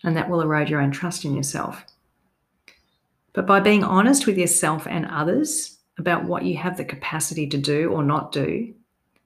and 0.03 0.15
that 0.15 0.29
will 0.29 0.41
erode 0.41 0.69
your 0.69 0.81
own 0.81 0.91
trust 0.91 1.25
in 1.25 1.35
yourself. 1.35 1.83
But 3.33 3.47
by 3.47 3.59
being 3.59 3.83
honest 3.83 4.27
with 4.27 4.37
yourself 4.37 4.85
and 4.87 5.05
others 5.07 5.79
about 5.97 6.25
what 6.25 6.43
you 6.43 6.57
have 6.57 6.77
the 6.77 6.85
capacity 6.85 7.47
to 7.47 7.57
do 7.57 7.89
or 7.89 8.03
not 8.03 8.31
do, 8.31 8.73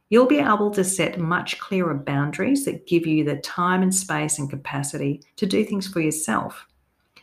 you'll 0.10 0.28
be 0.28 0.40
able 0.40 0.72
to 0.72 0.84
set 0.84 1.20
much 1.20 1.60
clearer 1.60 1.94
boundaries 1.94 2.64
that 2.66 2.88
give 2.88 3.06
you 3.06 3.24
the 3.24 3.38
time 3.38 3.82
and 3.82 3.94
space 3.94 4.40
and 4.40 4.50
capacity 4.50 5.22
to 5.36 5.46
do 5.46 5.66
things 5.66 5.88
for 5.88 6.00
yourself. 6.00 6.66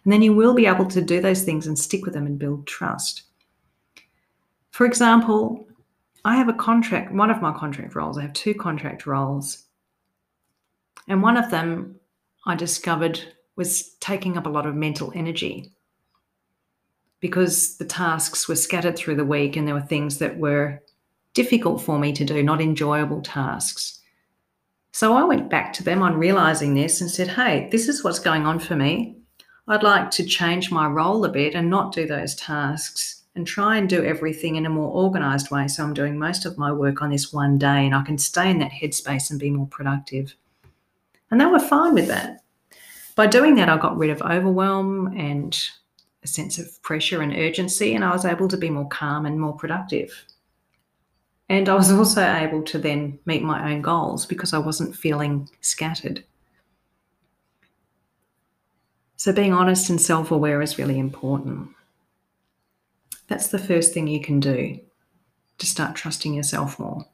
And 0.05 0.13
then 0.13 0.21
you 0.21 0.35
will 0.35 0.55
be 0.55 0.67
able 0.67 0.87
to 0.87 1.01
do 1.01 1.21
those 1.21 1.43
things 1.43 1.67
and 1.67 1.79
stick 1.79 2.05
with 2.05 2.13
them 2.13 2.27
and 2.27 2.39
build 2.39 2.67
trust. 2.67 3.23
For 4.71 4.85
example, 4.85 5.67
I 6.27 6.37
have 6.37 6.49
a 6.49 6.55
contract, 6.55 7.13
one 7.13 7.31
of 7.31 7.41
my 7.41 7.53
contract 7.53 7.95
roles, 7.95 8.19
I 8.19 8.23
have 8.23 8.33
two 8.35 8.55
contract 8.55 9.07
roles. 9.07 9.65
And 11.09 11.23
one 11.23 11.37
of 11.37 11.51
them 11.51 11.97
I 12.47 12.55
discovered 12.55 13.21
was 13.57 13.95
taking 14.01 14.37
up 14.37 14.47
a 14.47 14.51
lot 14.51 14.67
of 14.67 14.75
mental 14.75 15.13
energy 15.15 15.73
because 17.21 17.77
the 17.79 17.85
tasks 17.85 18.49
were 18.49 18.57
scattered 18.57 18.97
through 18.97 19.17
the 19.17 19.25
week 19.25 19.57
and 19.57 19.67
there 19.67 19.75
were 19.75 19.81
things 19.81 20.19
that 20.19 20.37
were 20.37 20.83
difficult 21.33 21.81
for 21.81 21.99
me 21.99 22.13
to 22.13 22.25
do, 22.25 22.43
not 22.43 22.61
enjoyable 22.61 23.23
tasks. 23.23 24.01
So 24.93 25.15
I 25.15 25.25
went 25.25 25.51
back 25.51 25.73
to 25.75 25.83
them 25.83 26.03
on 26.03 26.19
realizing 26.19 26.75
this 26.75 27.01
and 27.01 27.11
said, 27.11 27.29
hey, 27.29 27.69
this 27.73 27.89
is 27.89 28.05
what's 28.05 28.19
going 28.19 28.47
on 28.47 28.59
for 28.59 28.77
me. 28.77 29.17
I'd 29.67 29.83
like 29.83 30.11
to 30.13 30.25
change 30.25 30.71
my 30.71 30.87
role 30.87 31.25
a 31.25 31.29
bit 31.29 31.55
and 31.55 31.71
not 31.71 31.93
do 31.93 32.07
those 32.07 32.35
tasks 32.35 33.23
and 33.35 33.47
try 33.47 33.77
and 33.77 33.89
do 33.89 34.05
everything 34.05 34.57
in 34.57 34.67
a 34.67 34.71
more 34.71 34.93
organized 34.93 35.51
way. 35.51 35.67
So 35.67 35.83
I'm 35.83 35.95
doing 35.95 36.19
most 36.19 36.45
of 36.45 36.59
my 36.59 36.71
work 36.71 37.03
on 37.03 37.11
this 37.11 37.33
one 37.33 37.59
day 37.59 37.87
and 37.87 37.95
I 37.95 38.03
can 38.03 38.19
stay 38.19 38.51
in 38.51 38.59
that 38.61 38.71
headspace 38.71 39.31
and 39.31 39.41
be 39.41 39.51
more 39.51 39.67
productive. 39.67 40.37
And 41.31 41.41
they 41.41 41.47
were 41.47 41.59
fine 41.59 41.95
with 41.95 42.07
that. 42.09 42.44
By 43.14 43.26
doing 43.26 43.54
that, 43.56 43.68
I 43.68 43.76
got 43.76 43.97
rid 43.97 44.11
of 44.11 44.23
overwhelm 44.23 45.16
and 45.16 45.56
a 46.23 46.26
sense 46.26 46.59
of 46.59 46.83
pressure 46.83 47.23
and 47.23 47.33
urgency, 47.33 47.94
and 47.94 48.04
I 48.04 48.12
was 48.12 48.25
able 48.25 48.49
to 48.49 48.56
be 48.56 48.71
more 48.71 48.88
calm 48.88 49.26
and 49.26 49.40
more 49.40 49.54
productive. 49.54 50.25
And 51.49 51.68
I 51.68 51.75
was 51.75 51.92
also 51.92 52.23
able 52.23 52.62
to 52.62 52.78
then 52.78 53.18
meet 53.26 53.42
my 53.42 53.71
own 53.71 53.83
goals 53.83 54.26
because 54.26 54.52
I 54.52 54.59
wasn't 54.59 54.97
feeling 54.97 55.49
scattered. 55.61 56.25
So, 59.16 59.33
being 59.33 59.52
honest 59.52 59.90
and 59.90 60.00
self 60.00 60.30
aware 60.30 60.61
is 60.61 60.78
really 60.78 60.99
important. 60.99 61.68
That's 63.28 63.49
the 63.49 63.59
first 63.59 63.94
thing 63.94 64.06
you 64.06 64.21
can 64.21 64.40
do 64.40 64.80
to 65.59 65.66
start 65.66 65.94
trusting 65.94 66.35
yourself 66.35 66.78
more. 66.78 67.06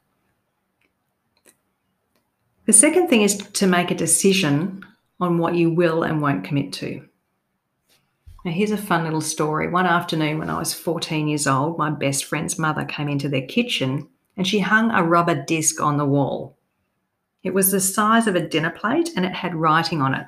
The 2.66 2.73
second 2.73 3.09
thing 3.09 3.23
is 3.23 3.37
to 3.37 3.66
make 3.66 3.90
a 3.90 3.97
decision 3.97 4.85
on 5.21 5.39
what 5.39 5.55
you 5.55 5.71
will 5.71 6.03
and 6.03 6.23
won't 6.23 6.45
commit 6.45 6.73
to. 6.75 7.07
Now, 8.45 8.53
here's 8.53 8.71
a 8.71 8.79
fun 8.79 9.05
little 9.05 9.21
story. 9.21 9.69
One 9.69 9.87
afternoon, 9.87 10.39
when 10.39 10.49
I 10.49 10.59
was 10.59 10.73
14 10.73 11.29
years 11.29 11.47
old, 11.47 11.77
my 11.77 11.91
best 11.91 12.25
friend's 12.25 12.59
mother 12.59 12.85
came 12.85 13.09
into 13.09 13.29
their 13.29 13.47
kitchen 13.47 14.09
and 14.37 14.47
she 14.47 14.61
hung 14.61 14.91
a 14.91 15.05
rubber 15.05 15.45
disc 15.45 15.81
on 15.81 15.99
the 15.99 16.07
wall. 16.07 16.57
It 17.43 17.53
was 17.53 17.71
the 17.71 17.81
size 17.81 18.27
of 18.27 18.37
a 18.37 18.49
dinner 18.49 18.71
plate 18.71 19.11
and 19.15 19.27
it 19.27 19.35
had 19.35 19.55
writing 19.55 20.00
on 20.00 20.15
it. 20.15 20.27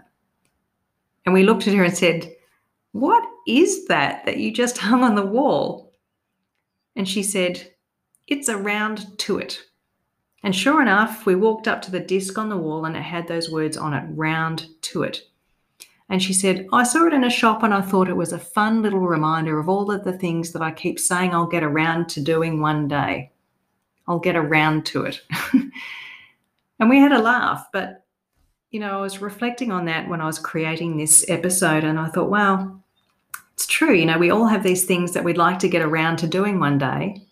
And 1.25 1.33
we 1.33 1.43
looked 1.43 1.67
at 1.67 1.75
her 1.75 1.85
and 1.85 1.97
said, 1.97 2.35
What 2.93 3.25
is 3.47 3.87
that 3.87 4.27
that 4.27 4.39
you 4.39 4.53
just 4.53 4.79
hung 4.79 5.03
on 5.03 5.15
the 5.15 5.25
wall? 5.25 5.93
And 6.95 7.09
she 7.09 7.23
said, 7.23 7.73
It's 8.27 8.49
a 8.49 8.59
round 8.59 9.19
to 9.21 9.39
it. 9.39 9.63
And 10.43 10.55
sure 10.55 10.83
enough, 10.83 11.25
we 11.25 11.35
walked 11.35 11.69
up 11.69 11.83
to 11.83 11.91
the 11.91 12.01
disc 12.01 12.37
on 12.37 12.49
the 12.49 12.57
wall 12.57 12.85
and 12.85 12.97
it 12.97 13.03
had 13.03 13.29
those 13.29 13.51
words 13.51 13.77
on 13.77 13.95
it, 13.95 14.05
round 14.09 14.67
to 14.83 15.05
it. 15.05 15.23
And 16.09 16.23
she 16.23 16.33
said, 16.33 16.67
I 16.73 16.83
saw 16.83 17.07
it 17.07 17.15
in 17.15 17.25
a 17.25 17.31
shop 17.31 17.63
and 17.63 17.73
I 17.73 17.81
thought 17.81 18.09
it 18.09 18.17
was 18.17 18.33
a 18.33 18.39
fun 18.39 18.83
little 18.83 19.01
reminder 19.01 19.59
of 19.59 19.69
all 19.69 19.91
of 19.91 20.05
the 20.05 20.13
things 20.13 20.53
that 20.53 20.63
I 20.63 20.71
keep 20.71 20.99
saying 20.99 21.33
I'll 21.33 21.47
get 21.47 21.63
around 21.63 22.09
to 22.11 22.21
doing 22.21 22.61
one 22.61 22.89
day. 22.89 23.31
I'll 24.09 24.19
get 24.19 24.37
around 24.37 24.85
to 24.87 25.05
it. 25.05 25.23
and 26.79 26.91
we 26.91 26.99
had 26.99 27.13
a 27.13 27.23
laugh, 27.23 27.69
but 27.73 28.05
you 28.73 28.81
know, 28.81 28.99
I 28.99 29.01
was 29.01 29.21
reflecting 29.21 29.71
on 29.71 29.85
that 29.85 30.09
when 30.09 30.21
I 30.21 30.27
was 30.27 30.39
creating 30.39 30.97
this 30.97 31.25
episode 31.29 31.85
and 31.85 31.99
I 31.99 32.09
thought, 32.09 32.31
wow, 32.31 32.81
it's 33.55 33.67
true. 33.67 33.95
You 33.95 34.07
know, 34.07 34.19
we 34.19 34.31
all 34.31 34.47
have 34.47 34.63
these 34.63 34.85
things 34.85 35.13
that 35.13 35.25
we'd 35.25 35.37
like 35.37 35.59
to 35.61 35.69
get 35.69 35.83
around 35.83 36.17
to 36.19 36.27
doing 36.27 36.59
one 36.59 36.79
day. 36.79 37.23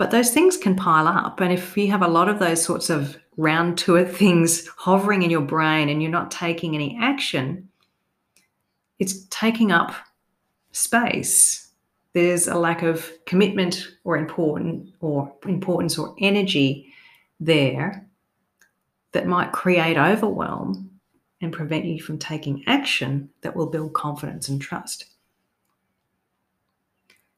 But 0.00 0.10
those 0.10 0.30
things 0.30 0.56
can 0.56 0.76
pile 0.76 1.06
up. 1.06 1.40
And 1.40 1.52
if 1.52 1.76
you 1.76 1.90
have 1.90 2.00
a 2.00 2.08
lot 2.08 2.30
of 2.30 2.38
those 2.38 2.64
sorts 2.64 2.88
of 2.88 3.18
round 3.36 3.76
to 3.78 3.96
it 3.96 4.06
things 4.10 4.66
hovering 4.68 5.20
in 5.20 5.28
your 5.28 5.42
brain 5.42 5.90
and 5.90 6.02
you're 6.02 6.10
not 6.10 6.30
taking 6.30 6.74
any 6.74 6.98
action, 6.98 7.68
it's 8.98 9.26
taking 9.26 9.70
up 9.70 9.92
space 10.72 11.70
there's 12.14 12.48
a 12.48 12.54
lack 12.54 12.82
of 12.82 13.12
commitment 13.26 13.88
or 14.04 14.16
important 14.16 14.88
or 15.00 15.32
importance 15.46 15.98
or 15.98 16.14
energy 16.18 16.92
there 17.38 18.08
that 19.12 19.26
might 19.26 19.52
create 19.52 19.98
overwhelm 19.98 20.90
and 21.40 21.52
prevent 21.52 21.84
you 21.84 22.00
from 22.00 22.18
taking 22.18 22.64
action 22.66 23.28
that 23.42 23.54
will 23.54 23.66
build 23.66 23.92
confidence 23.92 24.48
and 24.48 24.60
trust. 24.62 25.04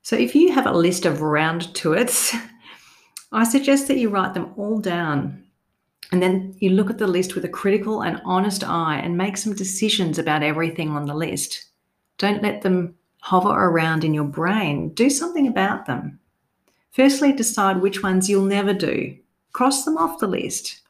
So 0.03 0.17
if 0.17 0.35
you 0.35 0.53
have 0.53 0.67
a 0.67 0.73
list 0.73 1.07
of 1.07 1.23
round 1.23 1.75
to 1.77 1.93
its, 1.93 2.35
I 3.33 3.45
suggest 3.45 3.89
that 3.89 3.99
you 3.99 4.11
write 4.11 4.35
them 4.35 4.53
all 4.57 4.79
down 4.79 5.43
and 6.13 6.23
then 6.23 6.55
you 6.59 6.71
look 6.71 6.91
at 6.91 6.99
the 6.99 7.07
list 7.07 7.35
with 7.35 7.45
a 7.47 7.49
critical 7.49 8.03
and 8.03 8.21
honest 8.25 8.63
eye 8.63 9.01
and 9.03 9.17
make 9.17 9.39
some 9.39 9.55
decisions 9.55 10.19
about 10.19 10.43
everything 10.43 10.91
on 10.91 11.07
the 11.07 11.15
list. 11.15 11.71
Don't 12.19 12.43
let 12.43 12.61
them 12.61 12.95
hover 13.21 13.49
around 13.49 14.05
in 14.05 14.13
your 14.13 14.25
brain. 14.25 14.91
Do 14.91 15.09
something 15.09 15.47
about 15.47 15.87
them. 15.87 16.19
Firstly, 16.91 17.33
decide 17.33 17.81
which 17.81 18.03
ones 18.03 18.29
you'll 18.29 18.45
never 18.45 18.75
do. 18.75 19.17
Cross 19.53 19.87
them 19.87 19.97
off 19.97 20.19
the 20.19 20.27
list. 20.27 20.83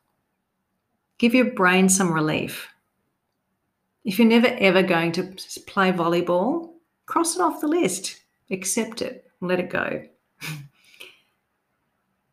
Give 1.18 1.34
your 1.34 1.52
brain 1.52 1.88
some 1.88 2.12
relief. 2.12 2.68
If 4.04 4.18
you're 4.18 4.26
never 4.26 4.48
ever 4.58 4.82
going 4.82 5.12
to 5.12 5.36
play 5.68 5.92
volleyball, 5.92 6.72
cross 7.06 7.36
it 7.36 7.42
off 7.42 7.60
the 7.60 7.68
list. 7.68 8.21
Accept 8.50 9.02
it. 9.02 9.30
Let 9.40 9.60
it 9.60 9.70
go. 9.70 10.04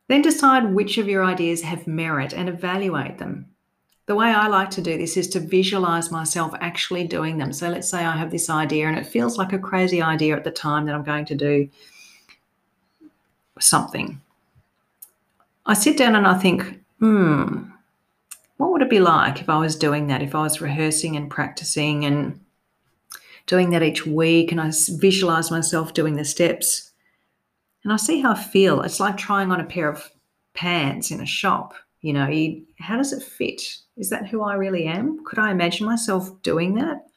then 0.07 0.21
decide 0.21 0.73
which 0.73 0.97
of 0.97 1.07
your 1.07 1.23
ideas 1.23 1.61
have 1.61 1.87
merit 1.87 2.33
and 2.33 2.49
evaluate 2.49 3.17
them. 3.17 3.45
The 4.07 4.15
way 4.15 4.31
I 4.31 4.47
like 4.47 4.71
to 4.71 4.81
do 4.81 4.97
this 4.97 5.17
is 5.17 5.27
to 5.29 5.39
visualize 5.39 6.09
myself 6.09 6.55
actually 6.61 7.05
doing 7.05 7.37
them. 7.37 7.53
So 7.53 7.69
let's 7.69 7.87
say 7.87 8.03
I 8.03 8.17
have 8.17 8.31
this 8.31 8.49
idea 8.49 8.87
and 8.87 8.97
it 8.97 9.05
feels 9.05 9.37
like 9.37 9.53
a 9.53 9.59
crazy 9.59 10.01
idea 10.01 10.35
at 10.35 10.43
the 10.43 10.49
time 10.49 10.87
that 10.87 10.95
I'm 10.95 11.03
going 11.03 11.25
to 11.25 11.35
do 11.35 11.69
something. 13.59 14.19
I 15.67 15.75
sit 15.75 15.95
down 15.95 16.15
and 16.15 16.25
I 16.25 16.39
think, 16.39 16.81
hmm, 16.97 17.65
what 18.57 18.71
would 18.71 18.81
it 18.81 18.89
be 18.89 18.99
like 18.99 19.41
if 19.41 19.47
I 19.47 19.59
was 19.59 19.75
doing 19.75 20.07
that? 20.07 20.23
If 20.23 20.33
I 20.33 20.41
was 20.41 20.59
rehearsing 20.59 21.15
and 21.15 21.29
practicing 21.29 22.05
and 22.05 22.39
doing 23.49 23.71
that 23.71 23.81
each 23.81 24.05
week 24.05 24.51
and 24.51 24.61
I 24.61 24.71
visualize 24.91 25.49
myself 25.49 25.95
doing 25.95 26.15
the 26.15 26.23
steps 26.23 26.91
and 27.83 27.91
I 27.91 27.95
see 27.95 28.21
how 28.21 28.33
I 28.33 28.41
feel. 28.41 28.81
It's 28.81 28.99
like 28.99 29.17
trying 29.17 29.51
on 29.51 29.59
a 29.59 29.65
pair 29.65 29.89
of 29.89 30.07
pants 30.53 31.09
in 31.09 31.19
a 31.19 31.25
shop. 31.25 31.73
You 32.01 32.13
know, 32.13 32.27
you, 32.27 32.63
how 32.77 32.95
does 32.95 33.11
it 33.11 33.23
fit? 33.23 33.61
Is 33.97 34.11
that 34.11 34.27
who 34.27 34.43
I 34.43 34.53
really 34.53 34.85
am? 34.85 35.25
Could 35.25 35.39
I 35.39 35.49
imagine 35.49 35.87
myself 35.87 36.29
doing 36.43 36.75
that? 36.75 37.07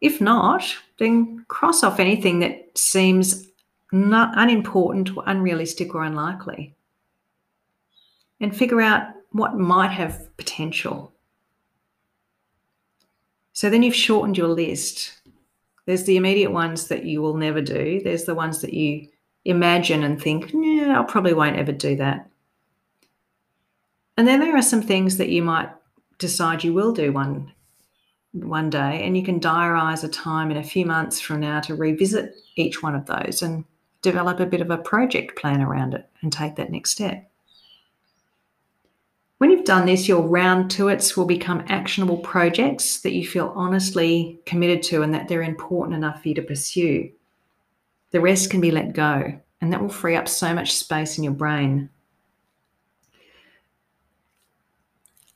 If 0.00 0.22
not, 0.22 0.74
then 0.98 1.44
cross 1.48 1.82
off 1.82 2.00
anything 2.00 2.38
that 2.38 2.78
seems 2.78 3.48
not 3.92 4.32
unimportant 4.38 5.14
or 5.18 5.22
unrealistic 5.26 5.94
or 5.94 6.02
unlikely. 6.02 6.74
And 8.40 8.56
figure 8.56 8.80
out 8.80 9.08
what 9.32 9.58
might 9.58 9.90
have 9.90 10.34
potential. 10.38 11.12
So 13.56 13.70
then 13.70 13.82
you've 13.82 13.94
shortened 13.96 14.36
your 14.36 14.48
list. 14.48 15.18
There's 15.86 16.04
the 16.04 16.18
immediate 16.18 16.52
ones 16.52 16.88
that 16.88 17.06
you 17.06 17.22
will 17.22 17.38
never 17.38 17.62
do. 17.62 18.02
There's 18.04 18.24
the 18.24 18.34
ones 18.34 18.60
that 18.60 18.74
you 18.74 19.08
imagine 19.46 20.02
and 20.02 20.20
think, 20.20 20.52
yeah, 20.52 21.00
I 21.00 21.02
probably 21.10 21.32
won't 21.32 21.56
ever 21.56 21.72
do 21.72 21.96
that. 21.96 22.28
And 24.18 24.28
then 24.28 24.40
there 24.40 24.54
are 24.54 24.62
some 24.62 24.82
things 24.82 25.16
that 25.16 25.30
you 25.30 25.40
might 25.40 25.70
decide 26.18 26.64
you 26.64 26.74
will 26.74 26.92
do 26.92 27.12
one 27.12 27.50
one 28.32 28.68
day, 28.68 29.02
and 29.02 29.16
you 29.16 29.24
can 29.24 29.40
diarize 29.40 30.04
a 30.04 30.08
time 30.08 30.50
in 30.50 30.58
a 30.58 30.62
few 30.62 30.84
months 30.84 31.18
from 31.18 31.40
now 31.40 31.58
to 31.60 31.74
revisit 31.74 32.34
each 32.56 32.82
one 32.82 32.94
of 32.94 33.06
those 33.06 33.40
and 33.40 33.64
develop 34.02 34.38
a 34.38 34.44
bit 34.44 34.60
of 34.60 34.70
a 34.70 34.76
project 34.76 35.38
plan 35.38 35.62
around 35.62 35.94
it 35.94 36.06
and 36.20 36.30
take 36.30 36.56
that 36.56 36.70
next 36.70 36.90
step. 36.90 37.26
When 39.38 39.50
you've 39.50 39.64
done 39.64 39.86
this, 39.86 40.08
your 40.08 40.22
round 40.22 40.70
to 40.72 40.88
its 40.88 41.16
will 41.16 41.26
become 41.26 41.64
actionable 41.68 42.18
projects 42.18 43.00
that 43.00 43.12
you 43.12 43.26
feel 43.26 43.52
honestly 43.54 44.40
committed 44.46 44.82
to 44.84 45.02
and 45.02 45.12
that 45.12 45.28
they're 45.28 45.42
important 45.42 45.96
enough 45.96 46.22
for 46.22 46.28
you 46.28 46.34
to 46.36 46.42
pursue. 46.42 47.10
The 48.12 48.20
rest 48.20 48.50
can 48.50 48.60
be 48.60 48.70
let 48.70 48.94
go, 48.94 49.38
and 49.60 49.72
that 49.72 49.80
will 49.80 49.90
free 49.90 50.16
up 50.16 50.28
so 50.28 50.54
much 50.54 50.74
space 50.74 51.18
in 51.18 51.24
your 51.24 51.34
brain 51.34 51.90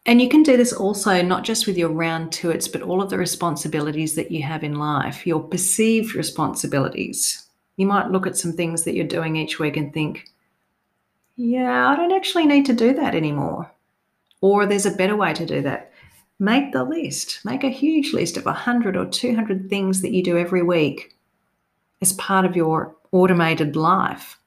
And 0.06 0.20
you 0.20 0.28
can 0.28 0.42
do 0.42 0.56
this 0.56 0.72
also 0.72 1.22
not 1.22 1.44
just 1.44 1.66
with 1.66 1.76
your 1.76 1.90
round 1.90 2.32
to 2.32 2.50
its, 2.50 2.66
but 2.66 2.82
all 2.82 3.02
of 3.02 3.10
the 3.10 3.16
responsibilities 3.16 4.14
that 4.14 4.30
you 4.32 4.42
have 4.42 4.64
in 4.64 4.74
life, 4.74 5.26
your 5.26 5.40
perceived 5.40 6.14
responsibilities. 6.14 7.46
You 7.76 7.86
might 7.86 8.10
look 8.10 8.26
at 8.26 8.36
some 8.36 8.52
things 8.52 8.82
that 8.82 8.94
you're 8.94 9.06
doing 9.06 9.36
each 9.36 9.58
week 9.58 9.76
and 9.76 9.92
think, 9.92 10.28
yeah, 11.36 11.88
I 11.88 11.96
don't 11.96 12.12
actually 12.12 12.46
need 12.46 12.66
to 12.66 12.72
do 12.72 12.92
that 12.94 13.14
anymore. 13.14 13.70
Or 14.40 14.66
there's 14.66 14.86
a 14.86 14.92
better 14.92 15.16
way 15.16 15.34
to 15.34 15.46
do 15.46 15.62
that. 15.62 15.92
Make 16.38 16.72
the 16.72 16.84
list, 16.84 17.40
make 17.44 17.64
a 17.64 17.68
huge 17.68 18.14
list 18.14 18.36
of 18.36 18.46
100 18.46 18.96
or 18.96 19.06
200 19.06 19.68
things 19.68 20.00
that 20.00 20.12
you 20.12 20.22
do 20.22 20.38
every 20.38 20.62
week 20.62 21.14
as 22.00 22.14
part 22.14 22.46
of 22.46 22.56
your 22.56 22.96
automated 23.12 23.76
life 23.76 24.38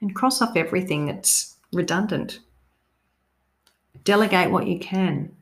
and 0.00 0.14
cross 0.14 0.40
off 0.40 0.56
everything 0.56 1.06
that's 1.06 1.56
redundant. 1.72 2.40
Delegate 4.04 4.50
what 4.50 4.66
you 4.66 4.78
can. 4.78 5.34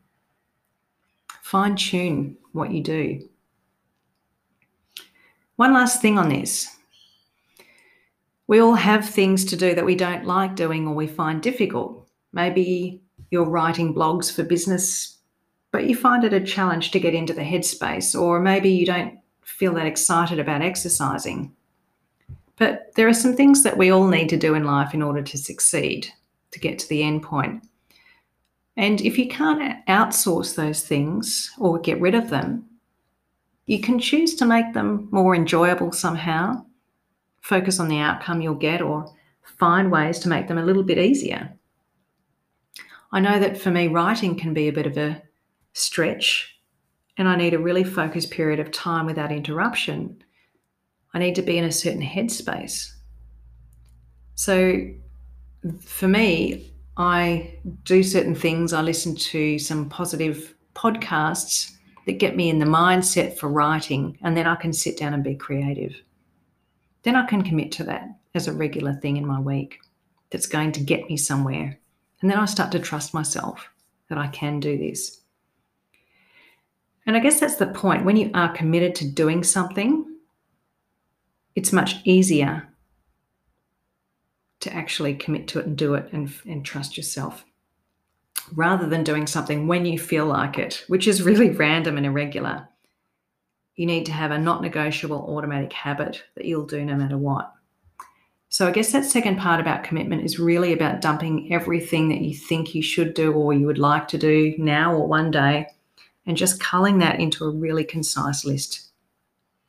Fine 1.42 1.76
tune 1.76 2.38
what 2.52 2.70
you 2.70 2.83
do. 2.83 3.28
One 5.57 5.74
last 5.74 6.00
thing 6.00 6.16
on 6.16 6.28
this. 6.28 6.74
We 8.46 8.61
all 8.61 8.74
have 8.74 9.09
things 9.09 9.44
to 9.46 9.57
do 9.57 9.74
that 9.74 9.85
we 9.85 9.94
don't 9.94 10.24
like 10.24 10.57
doing 10.57 10.87
or 10.87 10.94
we 10.94 11.07
find 11.07 11.42
difficult. 11.42 12.09
Maybe 12.33 13.01
you're 13.32 13.48
writing 13.48 13.94
blogs 13.94 14.30
for 14.30 14.44
business, 14.44 15.16
but 15.70 15.86
you 15.86 15.96
find 15.96 16.22
it 16.22 16.34
a 16.34 16.40
challenge 16.40 16.90
to 16.90 17.00
get 17.00 17.14
into 17.14 17.32
the 17.32 17.40
headspace, 17.40 18.18
or 18.18 18.38
maybe 18.38 18.68
you 18.68 18.84
don't 18.84 19.18
feel 19.40 19.72
that 19.72 19.86
excited 19.86 20.38
about 20.38 20.60
exercising. 20.60 21.50
But 22.58 22.92
there 22.94 23.08
are 23.08 23.14
some 23.14 23.34
things 23.34 23.62
that 23.62 23.78
we 23.78 23.90
all 23.90 24.06
need 24.06 24.28
to 24.28 24.36
do 24.36 24.54
in 24.54 24.64
life 24.64 24.92
in 24.92 25.02
order 25.02 25.22
to 25.22 25.38
succeed, 25.38 26.08
to 26.50 26.60
get 26.60 26.78
to 26.80 26.88
the 26.90 27.02
end 27.02 27.22
point. 27.22 27.66
And 28.76 29.00
if 29.00 29.16
you 29.16 29.28
can't 29.28 29.84
outsource 29.86 30.54
those 30.54 30.82
things 30.82 31.50
or 31.58 31.78
get 31.78 32.00
rid 32.02 32.14
of 32.14 32.28
them, 32.28 32.66
you 33.64 33.80
can 33.80 33.98
choose 33.98 34.34
to 34.34 34.44
make 34.44 34.74
them 34.74 35.08
more 35.10 35.34
enjoyable 35.34 35.92
somehow, 35.92 36.66
focus 37.40 37.80
on 37.80 37.88
the 37.88 37.98
outcome 37.98 38.42
you'll 38.42 38.54
get, 38.54 38.82
or 38.82 39.10
find 39.58 39.90
ways 39.90 40.18
to 40.18 40.28
make 40.28 40.48
them 40.48 40.58
a 40.58 40.64
little 40.64 40.82
bit 40.82 40.98
easier. 40.98 41.56
I 43.12 43.20
know 43.20 43.38
that 43.38 43.59
for 43.59 43.70
me, 43.70 43.88
writing 43.88 44.38
can 44.38 44.55
be 44.55 44.68
a 44.68 44.72
bit 44.72 44.87
of 44.87 44.96
a 44.96 45.22
stretch, 45.75 46.57
and 47.18 47.29
I 47.29 47.37
need 47.37 47.55
a 47.55 47.59
really 47.59 47.85
focused 47.85 48.31
period 48.31 48.59
of 48.59 48.70
time 48.70 49.05
without 49.05 49.31
interruption. 49.31 50.22
I 51.12 51.18
need 51.18 51.35
to 51.35 51.42
be 51.42 51.59
in 51.59 51.64
a 51.64 51.72
certain 51.72 52.03
headspace. 52.03 52.90
So 54.35 54.88
for 55.81 56.09
me, 56.09 56.72
I 56.96 57.59
do 57.85 58.03
certain 58.03 58.35
things. 58.35 58.72
I 58.72 58.81
listen 58.81 59.14
to 59.14 59.59
some 59.59 59.88
positive 59.88 60.55
podcasts 60.75 61.72
that 62.07 62.18
get 62.18 62.35
me 62.35 62.48
in 62.48 62.59
the 62.59 62.66
mindset 62.66 63.37
for 63.37 63.48
writing, 63.48 64.18
and 64.22 64.37
then 64.37 64.46
I 64.46 64.57
can 64.57 64.72
sit 64.72 64.96
down 64.96 65.12
and 65.12 65.22
be 65.22 65.35
creative. 65.35 65.94
Then 67.03 67.14
I 67.14 67.27
can 67.27 67.42
commit 67.42 67.72
to 67.72 67.85
that 67.85 68.09
as 68.35 68.48
a 68.48 68.53
regular 68.53 68.94
thing 68.94 69.18
in 69.18 69.27
my 69.27 69.38
week 69.38 69.81
that's 70.31 70.46
going 70.46 70.72
to 70.72 70.81
get 70.81 71.09
me 71.11 71.16
somewhere. 71.16 71.79
And 72.22 72.30
then 72.30 72.38
I 72.38 72.46
start 72.46 72.72
to 72.72 72.78
trust 72.78 73.12
myself 73.12 73.68
that 74.08 74.16
I 74.16 74.28
can 74.28 74.61
do 74.61 74.78
this. 74.78 75.20
And 77.04 77.16
I 77.16 77.20
guess 77.20 77.40
that's 77.40 77.56
the 77.56 77.66
point. 77.66 78.04
When 78.04 78.16
you 78.16 78.30
are 78.32 78.54
committed 78.54 78.94
to 78.96 79.11
doing 79.11 79.42
something, 79.42 80.06
it's 81.56 81.72
much 81.72 81.96
easier 82.04 82.68
to 84.61 84.72
actually 84.72 85.14
commit 85.14 85.48
to 85.48 85.58
it 85.58 85.66
and 85.66 85.76
do 85.76 85.94
it 85.94 86.08
and, 86.12 86.32
and 86.46 86.64
trust 86.64 86.96
yourself 86.96 87.44
rather 88.54 88.88
than 88.88 89.02
doing 89.02 89.26
something 89.26 89.66
when 89.66 89.85
you 89.85 89.98
feel 89.98 90.26
like 90.26 90.58
it, 90.58 90.85
which 90.87 91.08
is 91.08 91.22
really 91.22 91.50
random 91.66 91.96
and 91.96 92.06
irregular. 92.06 92.68
You 93.74 93.87
need 93.87 94.06
to 94.06 94.12
have 94.12 94.30
a 94.30 94.38
not 94.38 94.62
negotiable 94.62 95.35
automatic 95.37 95.72
habit 95.72 96.22
that 96.37 96.44
you'll 96.44 96.66
do 96.66 96.85
no 96.85 96.94
matter 96.94 97.18
what. 97.18 97.52
So, 98.52 98.68
I 98.68 98.70
guess 98.70 98.92
that 98.92 99.06
second 99.06 99.38
part 99.38 99.60
about 99.60 99.82
commitment 99.82 100.26
is 100.26 100.38
really 100.38 100.74
about 100.74 101.00
dumping 101.00 101.50
everything 101.50 102.10
that 102.10 102.20
you 102.20 102.34
think 102.34 102.74
you 102.74 102.82
should 102.82 103.14
do 103.14 103.32
or 103.32 103.54
you 103.54 103.64
would 103.64 103.78
like 103.78 104.08
to 104.08 104.18
do 104.18 104.54
now 104.58 104.94
or 104.94 105.06
one 105.06 105.30
day 105.30 105.68
and 106.26 106.36
just 106.36 106.60
culling 106.60 106.98
that 106.98 107.18
into 107.18 107.46
a 107.46 107.50
really 107.50 107.82
concise 107.82 108.44
list 108.44 108.90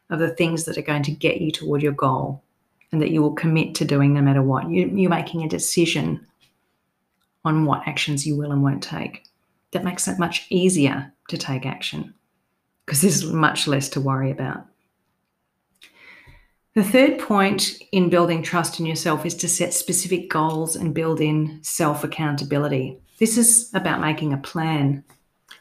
of 0.10 0.20
the 0.20 0.36
things 0.36 0.66
that 0.66 0.78
are 0.78 0.82
going 0.82 1.04
to 1.04 1.12
get 1.12 1.40
you 1.40 1.50
toward 1.50 1.82
your 1.82 1.94
goal 1.94 2.44
and 2.92 3.02
that 3.02 3.12
you 3.12 3.22
will 3.22 3.32
commit 3.32 3.74
to 3.76 3.86
doing 3.86 4.14
no 4.14 4.22
matter 4.22 4.42
what. 4.42 4.70
You, 4.70 5.08
are 5.08 5.10
making 5.10 5.44
a 5.44 5.48
decision 5.48 6.28
on 7.46 7.64
what 7.64 7.88
actions 7.88 8.28
you 8.28 8.36
will 8.36 8.52
and 8.52 8.64
won't 8.64 8.84
take. 8.84 9.24
That 9.72 9.86
makes 9.86 10.10
it 10.10 10.20
much 10.20 10.46
easier 10.50 11.10
to 11.30 11.38
take 11.38 11.66
action 11.66 12.14
because 12.86 13.00
there's 13.00 13.24
much 13.24 13.66
less 13.66 13.88
to 13.92 14.02
worry 14.02 14.30
about. 14.30 14.66
The 16.76 16.84
third 16.84 17.20
point 17.20 17.78
in 17.92 18.10
building 18.10 18.42
trust 18.42 18.80
in 18.80 18.88
yourself 18.88 19.28
is 19.28 19.36
to 19.36 19.48
set 19.48 19.76
specific 19.76 20.28
goals 20.28 20.76
and 20.76 20.92
build 20.92 21.22
in 21.22 21.60
self 21.62 22.04
accountability. 22.04 22.98
This 23.20 23.38
is 23.38 23.70
about 23.76 24.02
making 24.02 24.34
a 24.34 24.38
plan. 24.38 25.04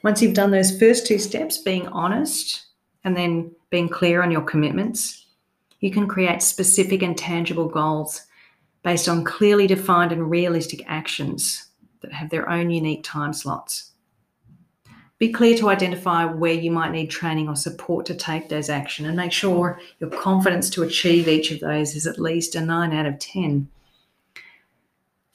Once 0.02 0.22
you've 0.22 0.32
done 0.32 0.50
those 0.50 0.78
first 0.78 1.06
two 1.06 1.18
steps, 1.18 1.58
being 1.58 1.86
honest 1.88 2.64
and 3.04 3.14
then 3.14 3.54
being 3.68 3.90
clear 3.90 4.22
on 4.22 4.30
your 4.30 4.40
commitments, 4.40 5.26
you 5.80 5.90
can 5.90 6.08
create 6.08 6.40
specific 6.40 7.02
and 7.02 7.16
tangible 7.16 7.68
goals 7.68 8.22
based 8.82 9.06
on 9.06 9.22
clearly 9.22 9.66
defined 9.66 10.12
and 10.12 10.30
realistic 10.30 10.82
actions 10.86 11.66
that 12.00 12.12
have 12.12 12.30
their 12.30 12.48
own 12.48 12.70
unique 12.70 13.04
time 13.04 13.34
slots. 13.34 13.91
Be 15.22 15.30
clear 15.30 15.56
to 15.58 15.68
identify 15.68 16.24
where 16.24 16.52
you 16.52 16.72
might 16.72 16.90
need 16.90 17.08
training 17.08 17.48
or 17.48 17.54
support 17.54 18.06
to 18.06 18.14
take 18.16 18.48
those 18.48 18.68
action 18.68 19.06
and 19.06 19.16
make 19.16 19.30
sure 19.30 19.80
your 20.00 20.10
confidence 20.10 20.68
to 20.70 20.82
achieve 20.82 21.28
each 21.28 21.52
of 21.52 21.60
those 21.60 21.94
is 21.94 22.08
at 22.08 22.18
least 22.18 22.56
a 22.56 22.60
9 22.60 22.92
out 22.92 23.06
of 23.06 23.20
10. 23.20 23.68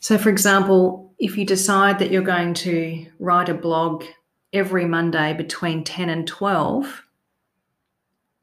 So, 0.02 0.18
for 0.18 0.28
example, 0.28 1.14
if 1.20 1.38
you 1.38 1.46
decide 1.46 2.00
that 2.00 2.12
you're 2.12 2.22
going 2.22 2.54
to 2.56 3.06
write 3.20 3.48
a 3.48 3.54
blog 3.54 4.04
every 4.52 4.84
Monday 4.84 5.32
between 5.32 5.86
10 5.86 6.10
and 6.10 6.28
12, 6.28 7.04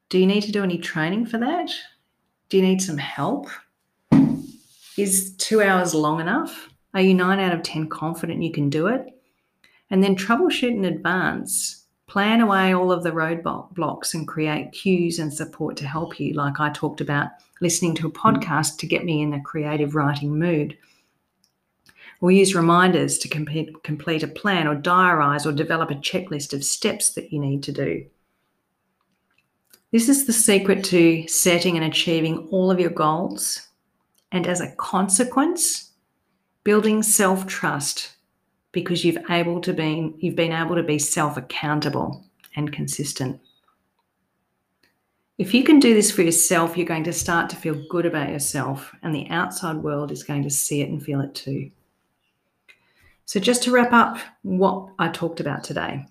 do 0.09 0.17
you 0.17 0.25
need 0.25 0.41
to 0.41 0.51
do 0.51 0.63
any 0.63 0.79
training 0.79 1.27
for 1.27 1.37
that? 1.37 1.69
Do 2.49 2.57
you 2.57 2.63
need 2.63 2.81
some 2.81 2.97
help? 2.97 3.49
Is 4.97 5.35
two 5.37 5.61
hours 5.61 5.93
long 5.93 6.19
enough? 6.19 6.69
Are 6.95 7.01
you 7.01 7.13
9 7.13 7.39
out 7.39 7.53
of 7.53 7.61
10 7.61 7.87
confident 7.89 8.41
you 8.41 8.51
can 8.51 8.71
do 8.71 8.87
it? 8.87 9.14
And 9.89 10.03
then 10.03 10.15
troubleshoot 10.15 10.71
in 10.71 10.85
advance. 10.85 11.83
Plan 12.07 12.39
away 12.39 12.73
all 12.73 12.91
of 12.91 13.03
the 13.03 13.11
roadblocks 13.11 14.13
and 14.13 14.27
create 14.27 14.71
cues 14.71 15.19
and 15.19 15.33
support 15.33 15.75
to 15.77 15.87
help 15.87 16.19
you, 16.19 16.33
like 16.33 16.59
I 16.59 16.69
talked 16.69 17.01
about 17.01 17.29
listening 17.61 17.95
to 17.95 18.07
a 18.07 18.11
mm-hmm. 18.11 18.37
podcast 18.37 18.77
to 18.77 18.87
get 18.87 19.05
me 19.05 19.21
in 19.21 19.33
a 19.33 19.41
creative 19.41 19.95
writing 19.95 20.37
mood. 20.37 20.77
Or 22.21 22.31
use 22.31 22.55
reminders 22.55 23.17
to 23.19 23.27
complete, 23.27 23.83
complete 23.83 24.23
a 24.23 24.27
plan 24.27 24.67
or 24.67 24.75
diarize 24.75 25.45
or 25.45 25.51
develop 25.51 25.91
a 25.91 25.95
checklist 25.95 26.53
of 26.53 26.63
steps 26.63 27.13
that 27.13 27.31
you 27.33 27.39
need 27.39 27.61
to 27.63 27.71
do. 27.71 28.05
This 29.91 30.09
is 30.09 30.25
the 30.25 30.33
secret 30.33 30.83
to 30.85 31.27
setting 31.27 31.75
and 31.75 31.85
achieving 31.85 32.47
all 32.51 32.71
of 32.71 32.79
your 32.79 32.89
goals, 32.89 33.67
and 34.31 34.47
as 34.47 34.59
a 34.59 34.75
consequence, 34.75 35.91
building 36.63 37.03
self 37.03 37.47
trust 37.47 38.14
because 38.75 39.05
you've 39.05 39.17
able 39.29 39.61
to 39.61 39.73
be 39.73 40.13
you've 40.19 40.35
been 40.35 40.51
able 40.51 40.75
to 40.75 40.83
be 40.83 40.99
self-accountable 40.99 42.23
and 42.57 42.73
consistent. 42.73 43.39
If 45.37 45.53
you 45.53 45.63
can 45.63 45.79
do 45.79 45.93
this 45.93 46.11
for 46.11 46.21
yourself, 46.21 46.77
you're 46.77 46.85
going 46.85 47.05
to 47.05 47.13
start 47.13 47.49
to 47.49 47.55
feel 47.55 47.81
good 47.89 48.05
about 48.05 48.29
yourself, 48.29 48.93
and 49.01 49.15
the 49.15 49.29
outside 49.29 49.77
world 49.77 50.11
is 50.11 50.23
going 50.23 50.43
to 50.43 50.49
see 50.49 50.81
it 50.81 50.89
and 50.89 51.01
feel 51.01 51.21
it 51.21 51.33
too. 51.33 51.71
So, 53.25 53.39
just 53.39 53.63
to 53.63 53.71
wrap 53.71 53.93
up 53.93 54.17
what 54.43 54.89
I 54.99 55.07
talked 55.07 55.39
about 55.39 55.63
today, 55.63 56.05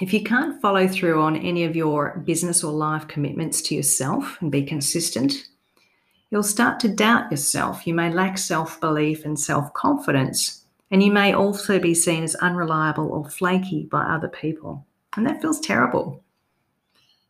if 0.00 0.14
you 0.14 0.24
can't 0.24 0.60
follow 0.62 0.88
through 0.88 1.20
on 1.20 1.36
any 1.36 1.64
of 1.64 1.76
your 1.76 2.22
business 2.24 2.64
or 2.64 2.72
life 2.72 3.06
commitments 3.06 3.60
to 3.62 3.74
yourself 3.74 4.38
and 4.40 4.50
be 4.50 4.62
consistent, 4.62 5.34
you'll 6.30 6.42
start 6.42 6.80
to 6.80 6.88
doubt 6.88 7.30
yourself. 7.30 7.86
You 7.86 7.92
may 7.92 8.10
lack 8.10 8.38
self 8.38 8.80
belief 8.80 9.26
and 9.26 9.38
self 9.38 9.72
confidence 9.74 10.61
and 10.92 11.02
you 11.02 11.10
may 11.10 11.32
also 11.32 11.78
be 11.78 11.94
seen 11.94 12.22
as 12.22 12.34
unreliable 12.36 13.10
or 13.10 13.28
flaky 13.28 13.88
by 13.90 14.02
other 14.02 14.28
people. 14.28 14.86
And 15.16 15.26
that 15.26 15.40
feels 15.40 15.58
terrible. 15.58 16.22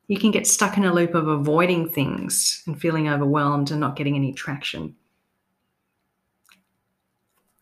You 0.08 0.18
can 0.18 0.32
get 0.32 0.48
stuck 0.48 0.76
in 0.76 0.84
a 0.84 0.92
loop 0.92 1.14
of 1.14 1.28
avoiding 1.28 1.88
things 1.88 2.64
and 2.66 2.78
feeling 2.78 3.08
overwhelmed 3.08 3.70
and 3.70 3.78
not 3.78 3.94
getting 3.94 4.16
any 4.16 4.32
traction. 4.32 4.96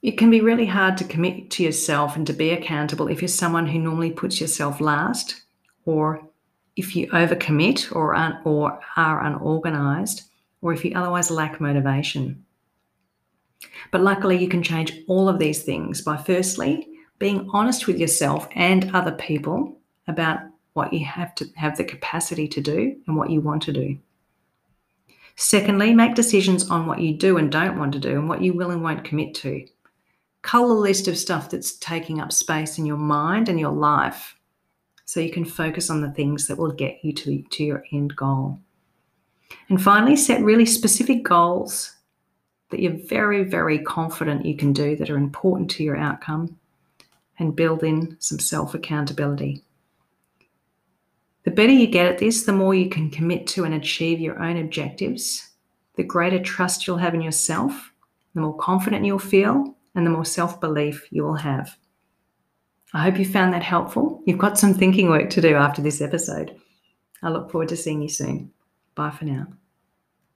It 0.00 0.16
can 0.16 0.30
be 0.30 0.40
really 0.40 0.64
hard 0.64 0.96
to 0.96 1.04
commit 1.04 1.50
to 1.50 1.62
yourself 1.62 2.16
and 2.16 2.26
to 2.26 2.32
be 2.32 2.50
accountable 2.50 3.08
if 3.08 3.20
you're 3.20 3.28
someone 3.28 3.66
who 3.66 3.78
normally 3.78 4.10
puts 4.10 4.40
yourself 4.40 4.80
last, 4.80 5.42
or 5.84 6.26
if 6.76 6.96
you 6.96 7.08
overcommit 7.08 7.94
or, 7.94 8.14
un- 8.14 8.40
or 8.44 8.80
are 8.96 9.22
unorganized, 9.22 10.22
or 10.62 10.72
if 10.72 10.82
you 10.82 10.92
otherwise 10.94 11.30
lack 11.30 11.60
motivation. 11.60 12.46
But 13.90 14.02
luckily, 14.02 14.36
you 14.36 14.48
can 14.48 14.62
change 14.62 15.02
all 15.08 15.28
of 15.28 15.38
these 15.38 15.62
things 15.62 16.02
by 16.02 16.16
firstly 16.16 16.88
being 17.18 17.48
honest 17.52 17.86
with 17.86 17.98
yourself 17.98 18.48
and 18.54 18.90
other 18.94 19.12
people 19.12 19.78
about 20.08 20.40
what 20.72 20.92
you 20.92 21.04
have 21.04 21.34
to 21.36 21.48
have 21.56 21.76
the 21.76 21.84
capacity 21.84 22.48
to 22.48 22.60
do 22.60 22.96
and 23.06 23.16
what 23.16 23.30
you 23.30 23.40
want 23.40 23.62
to 23.62 23.72
do. 23.72 23.98
Secondly, 25.36 25.94
make 25.94 26.14
decisions 26.14 26.70
on 26.70 26.86
what 26.86 27.00
you 27.00 27.14
do 27.14 27.38
and 27.38 27.50
don't 27.50 27.78
want 27.78 27.92
to 27.92 27.98
do 27.98 28.18
and 28.18 28.28
what 28.28 28.42
you 28.42 28.52
will 28.52 28.70
and 28.70 28.82
won't 28.82 29.04
commit 29.04 29.34
to. 29.34 29.66
Cull 30.42 30.72
a 30.72 30.74
list 30.74 31.08
of 31.08 31.18
stuff 31.18 31.50
that's 31.50 31.76
taking 31.78 32.20
up 32.20 32.32
space 32.32 32.78
in 32.78 32.86
your 32.86 32.96
mind 32.96 33.48
and 33.48 33.58
your 33.58 33.72
life 33.72 34.36
so 35.04 35.20
you 35.20 35.32
can 35.32 35.44
focus 35.44 35.90
on 35.90 36.00
the 36.00 36.10
things 36.12 36.46
that 36.46 36.56
will 36.56 36.70
get 36.70 36.98
you 37.02 37.12
to, 37.12 37.42
to 37.42 37.64
your 37.64 37.84
end 37.92 38.14
goal. 38.16 38.58
And 39.68 39.82
finally, 39.82 40.16
set 40.16 40.42
really 40.42 40.66
specific 40.66 41.22
goals 41.24 41.96
that 42.70 42.80
you're 42.80 42.98
very, 43.08 43.44
very 43.44 43.78
confident 43.80 44.46
you 44.46 44.56
can 44.56 44.72
do 44.72 44.96
that 44.96 45.10
are 45.10 45.16
important 45.16 45.70
to 45.72 45.84
your 45.84 45.96
outcome 45.96 46.56
and 47.38 47.56
build 47.56 47.82
in 47.82 48.16
some 48.20 48.38
self 48.38 48.74
accountability. 48.74 49.62
The 51.44 51.50
better 51.50 51.72
you 51.72 51.86
get 51.86 52.06
at 52.06 52.18
this, 52.18 52.44
the 52.44 52.52
more 52.52 52.74
you 52.74 52.88
can 52.88 53.10
commit 53.10 53.46
to 53.48 53.64
and 53.64 53.74
achieve 53.74 54.20
your 54.20 54.42
own 54.42 54.58
objectives, 54.58 55.50
the 55.96 56.04
greater 56.04 56.38
trust 56.38 56.86
you'll 56.86 56.98
have 56.98 57.14
in 57.14 57.22
yourself, 57.22 57.92
the 58.34 58.40
more 58.40 58.56
confident 58.56 59.06
you'll 59.06 59.18
feel, 59.18 59.74
and 59.94 60.06
the 60.06 60.10
more 60.10 60.24
self 60.24 60.60
belief 60.60 61.06
you 61.10 61.24
will 61.24 61.34
have. 61.34 61.76
I 62.92 63.02
hope 63.02 63.18
you 63.18 63.24
found 63.24 63.54
that 63.54 63.62
helpful. 63.62 64.22
You've 64.26 64.38
got 64.38 64.58
some 64.58 64.74
thinking 64.74 65.08
work 65.08 65.30
to 65.30 65.40
do 65.40 65.54
after 65.54 65.80
this 65.80 66.00
episode. 66.00 66.56
I 67.22 67.30
look 67.30 67.50
forward 67.50 67.68
to 67.68 67.76
seeing 67.76 68.02
you 68.02 68.08
soon. 68.08 68.52
Bye 68.94 69.10
for 69.10 69.24
now. 69.24 69.46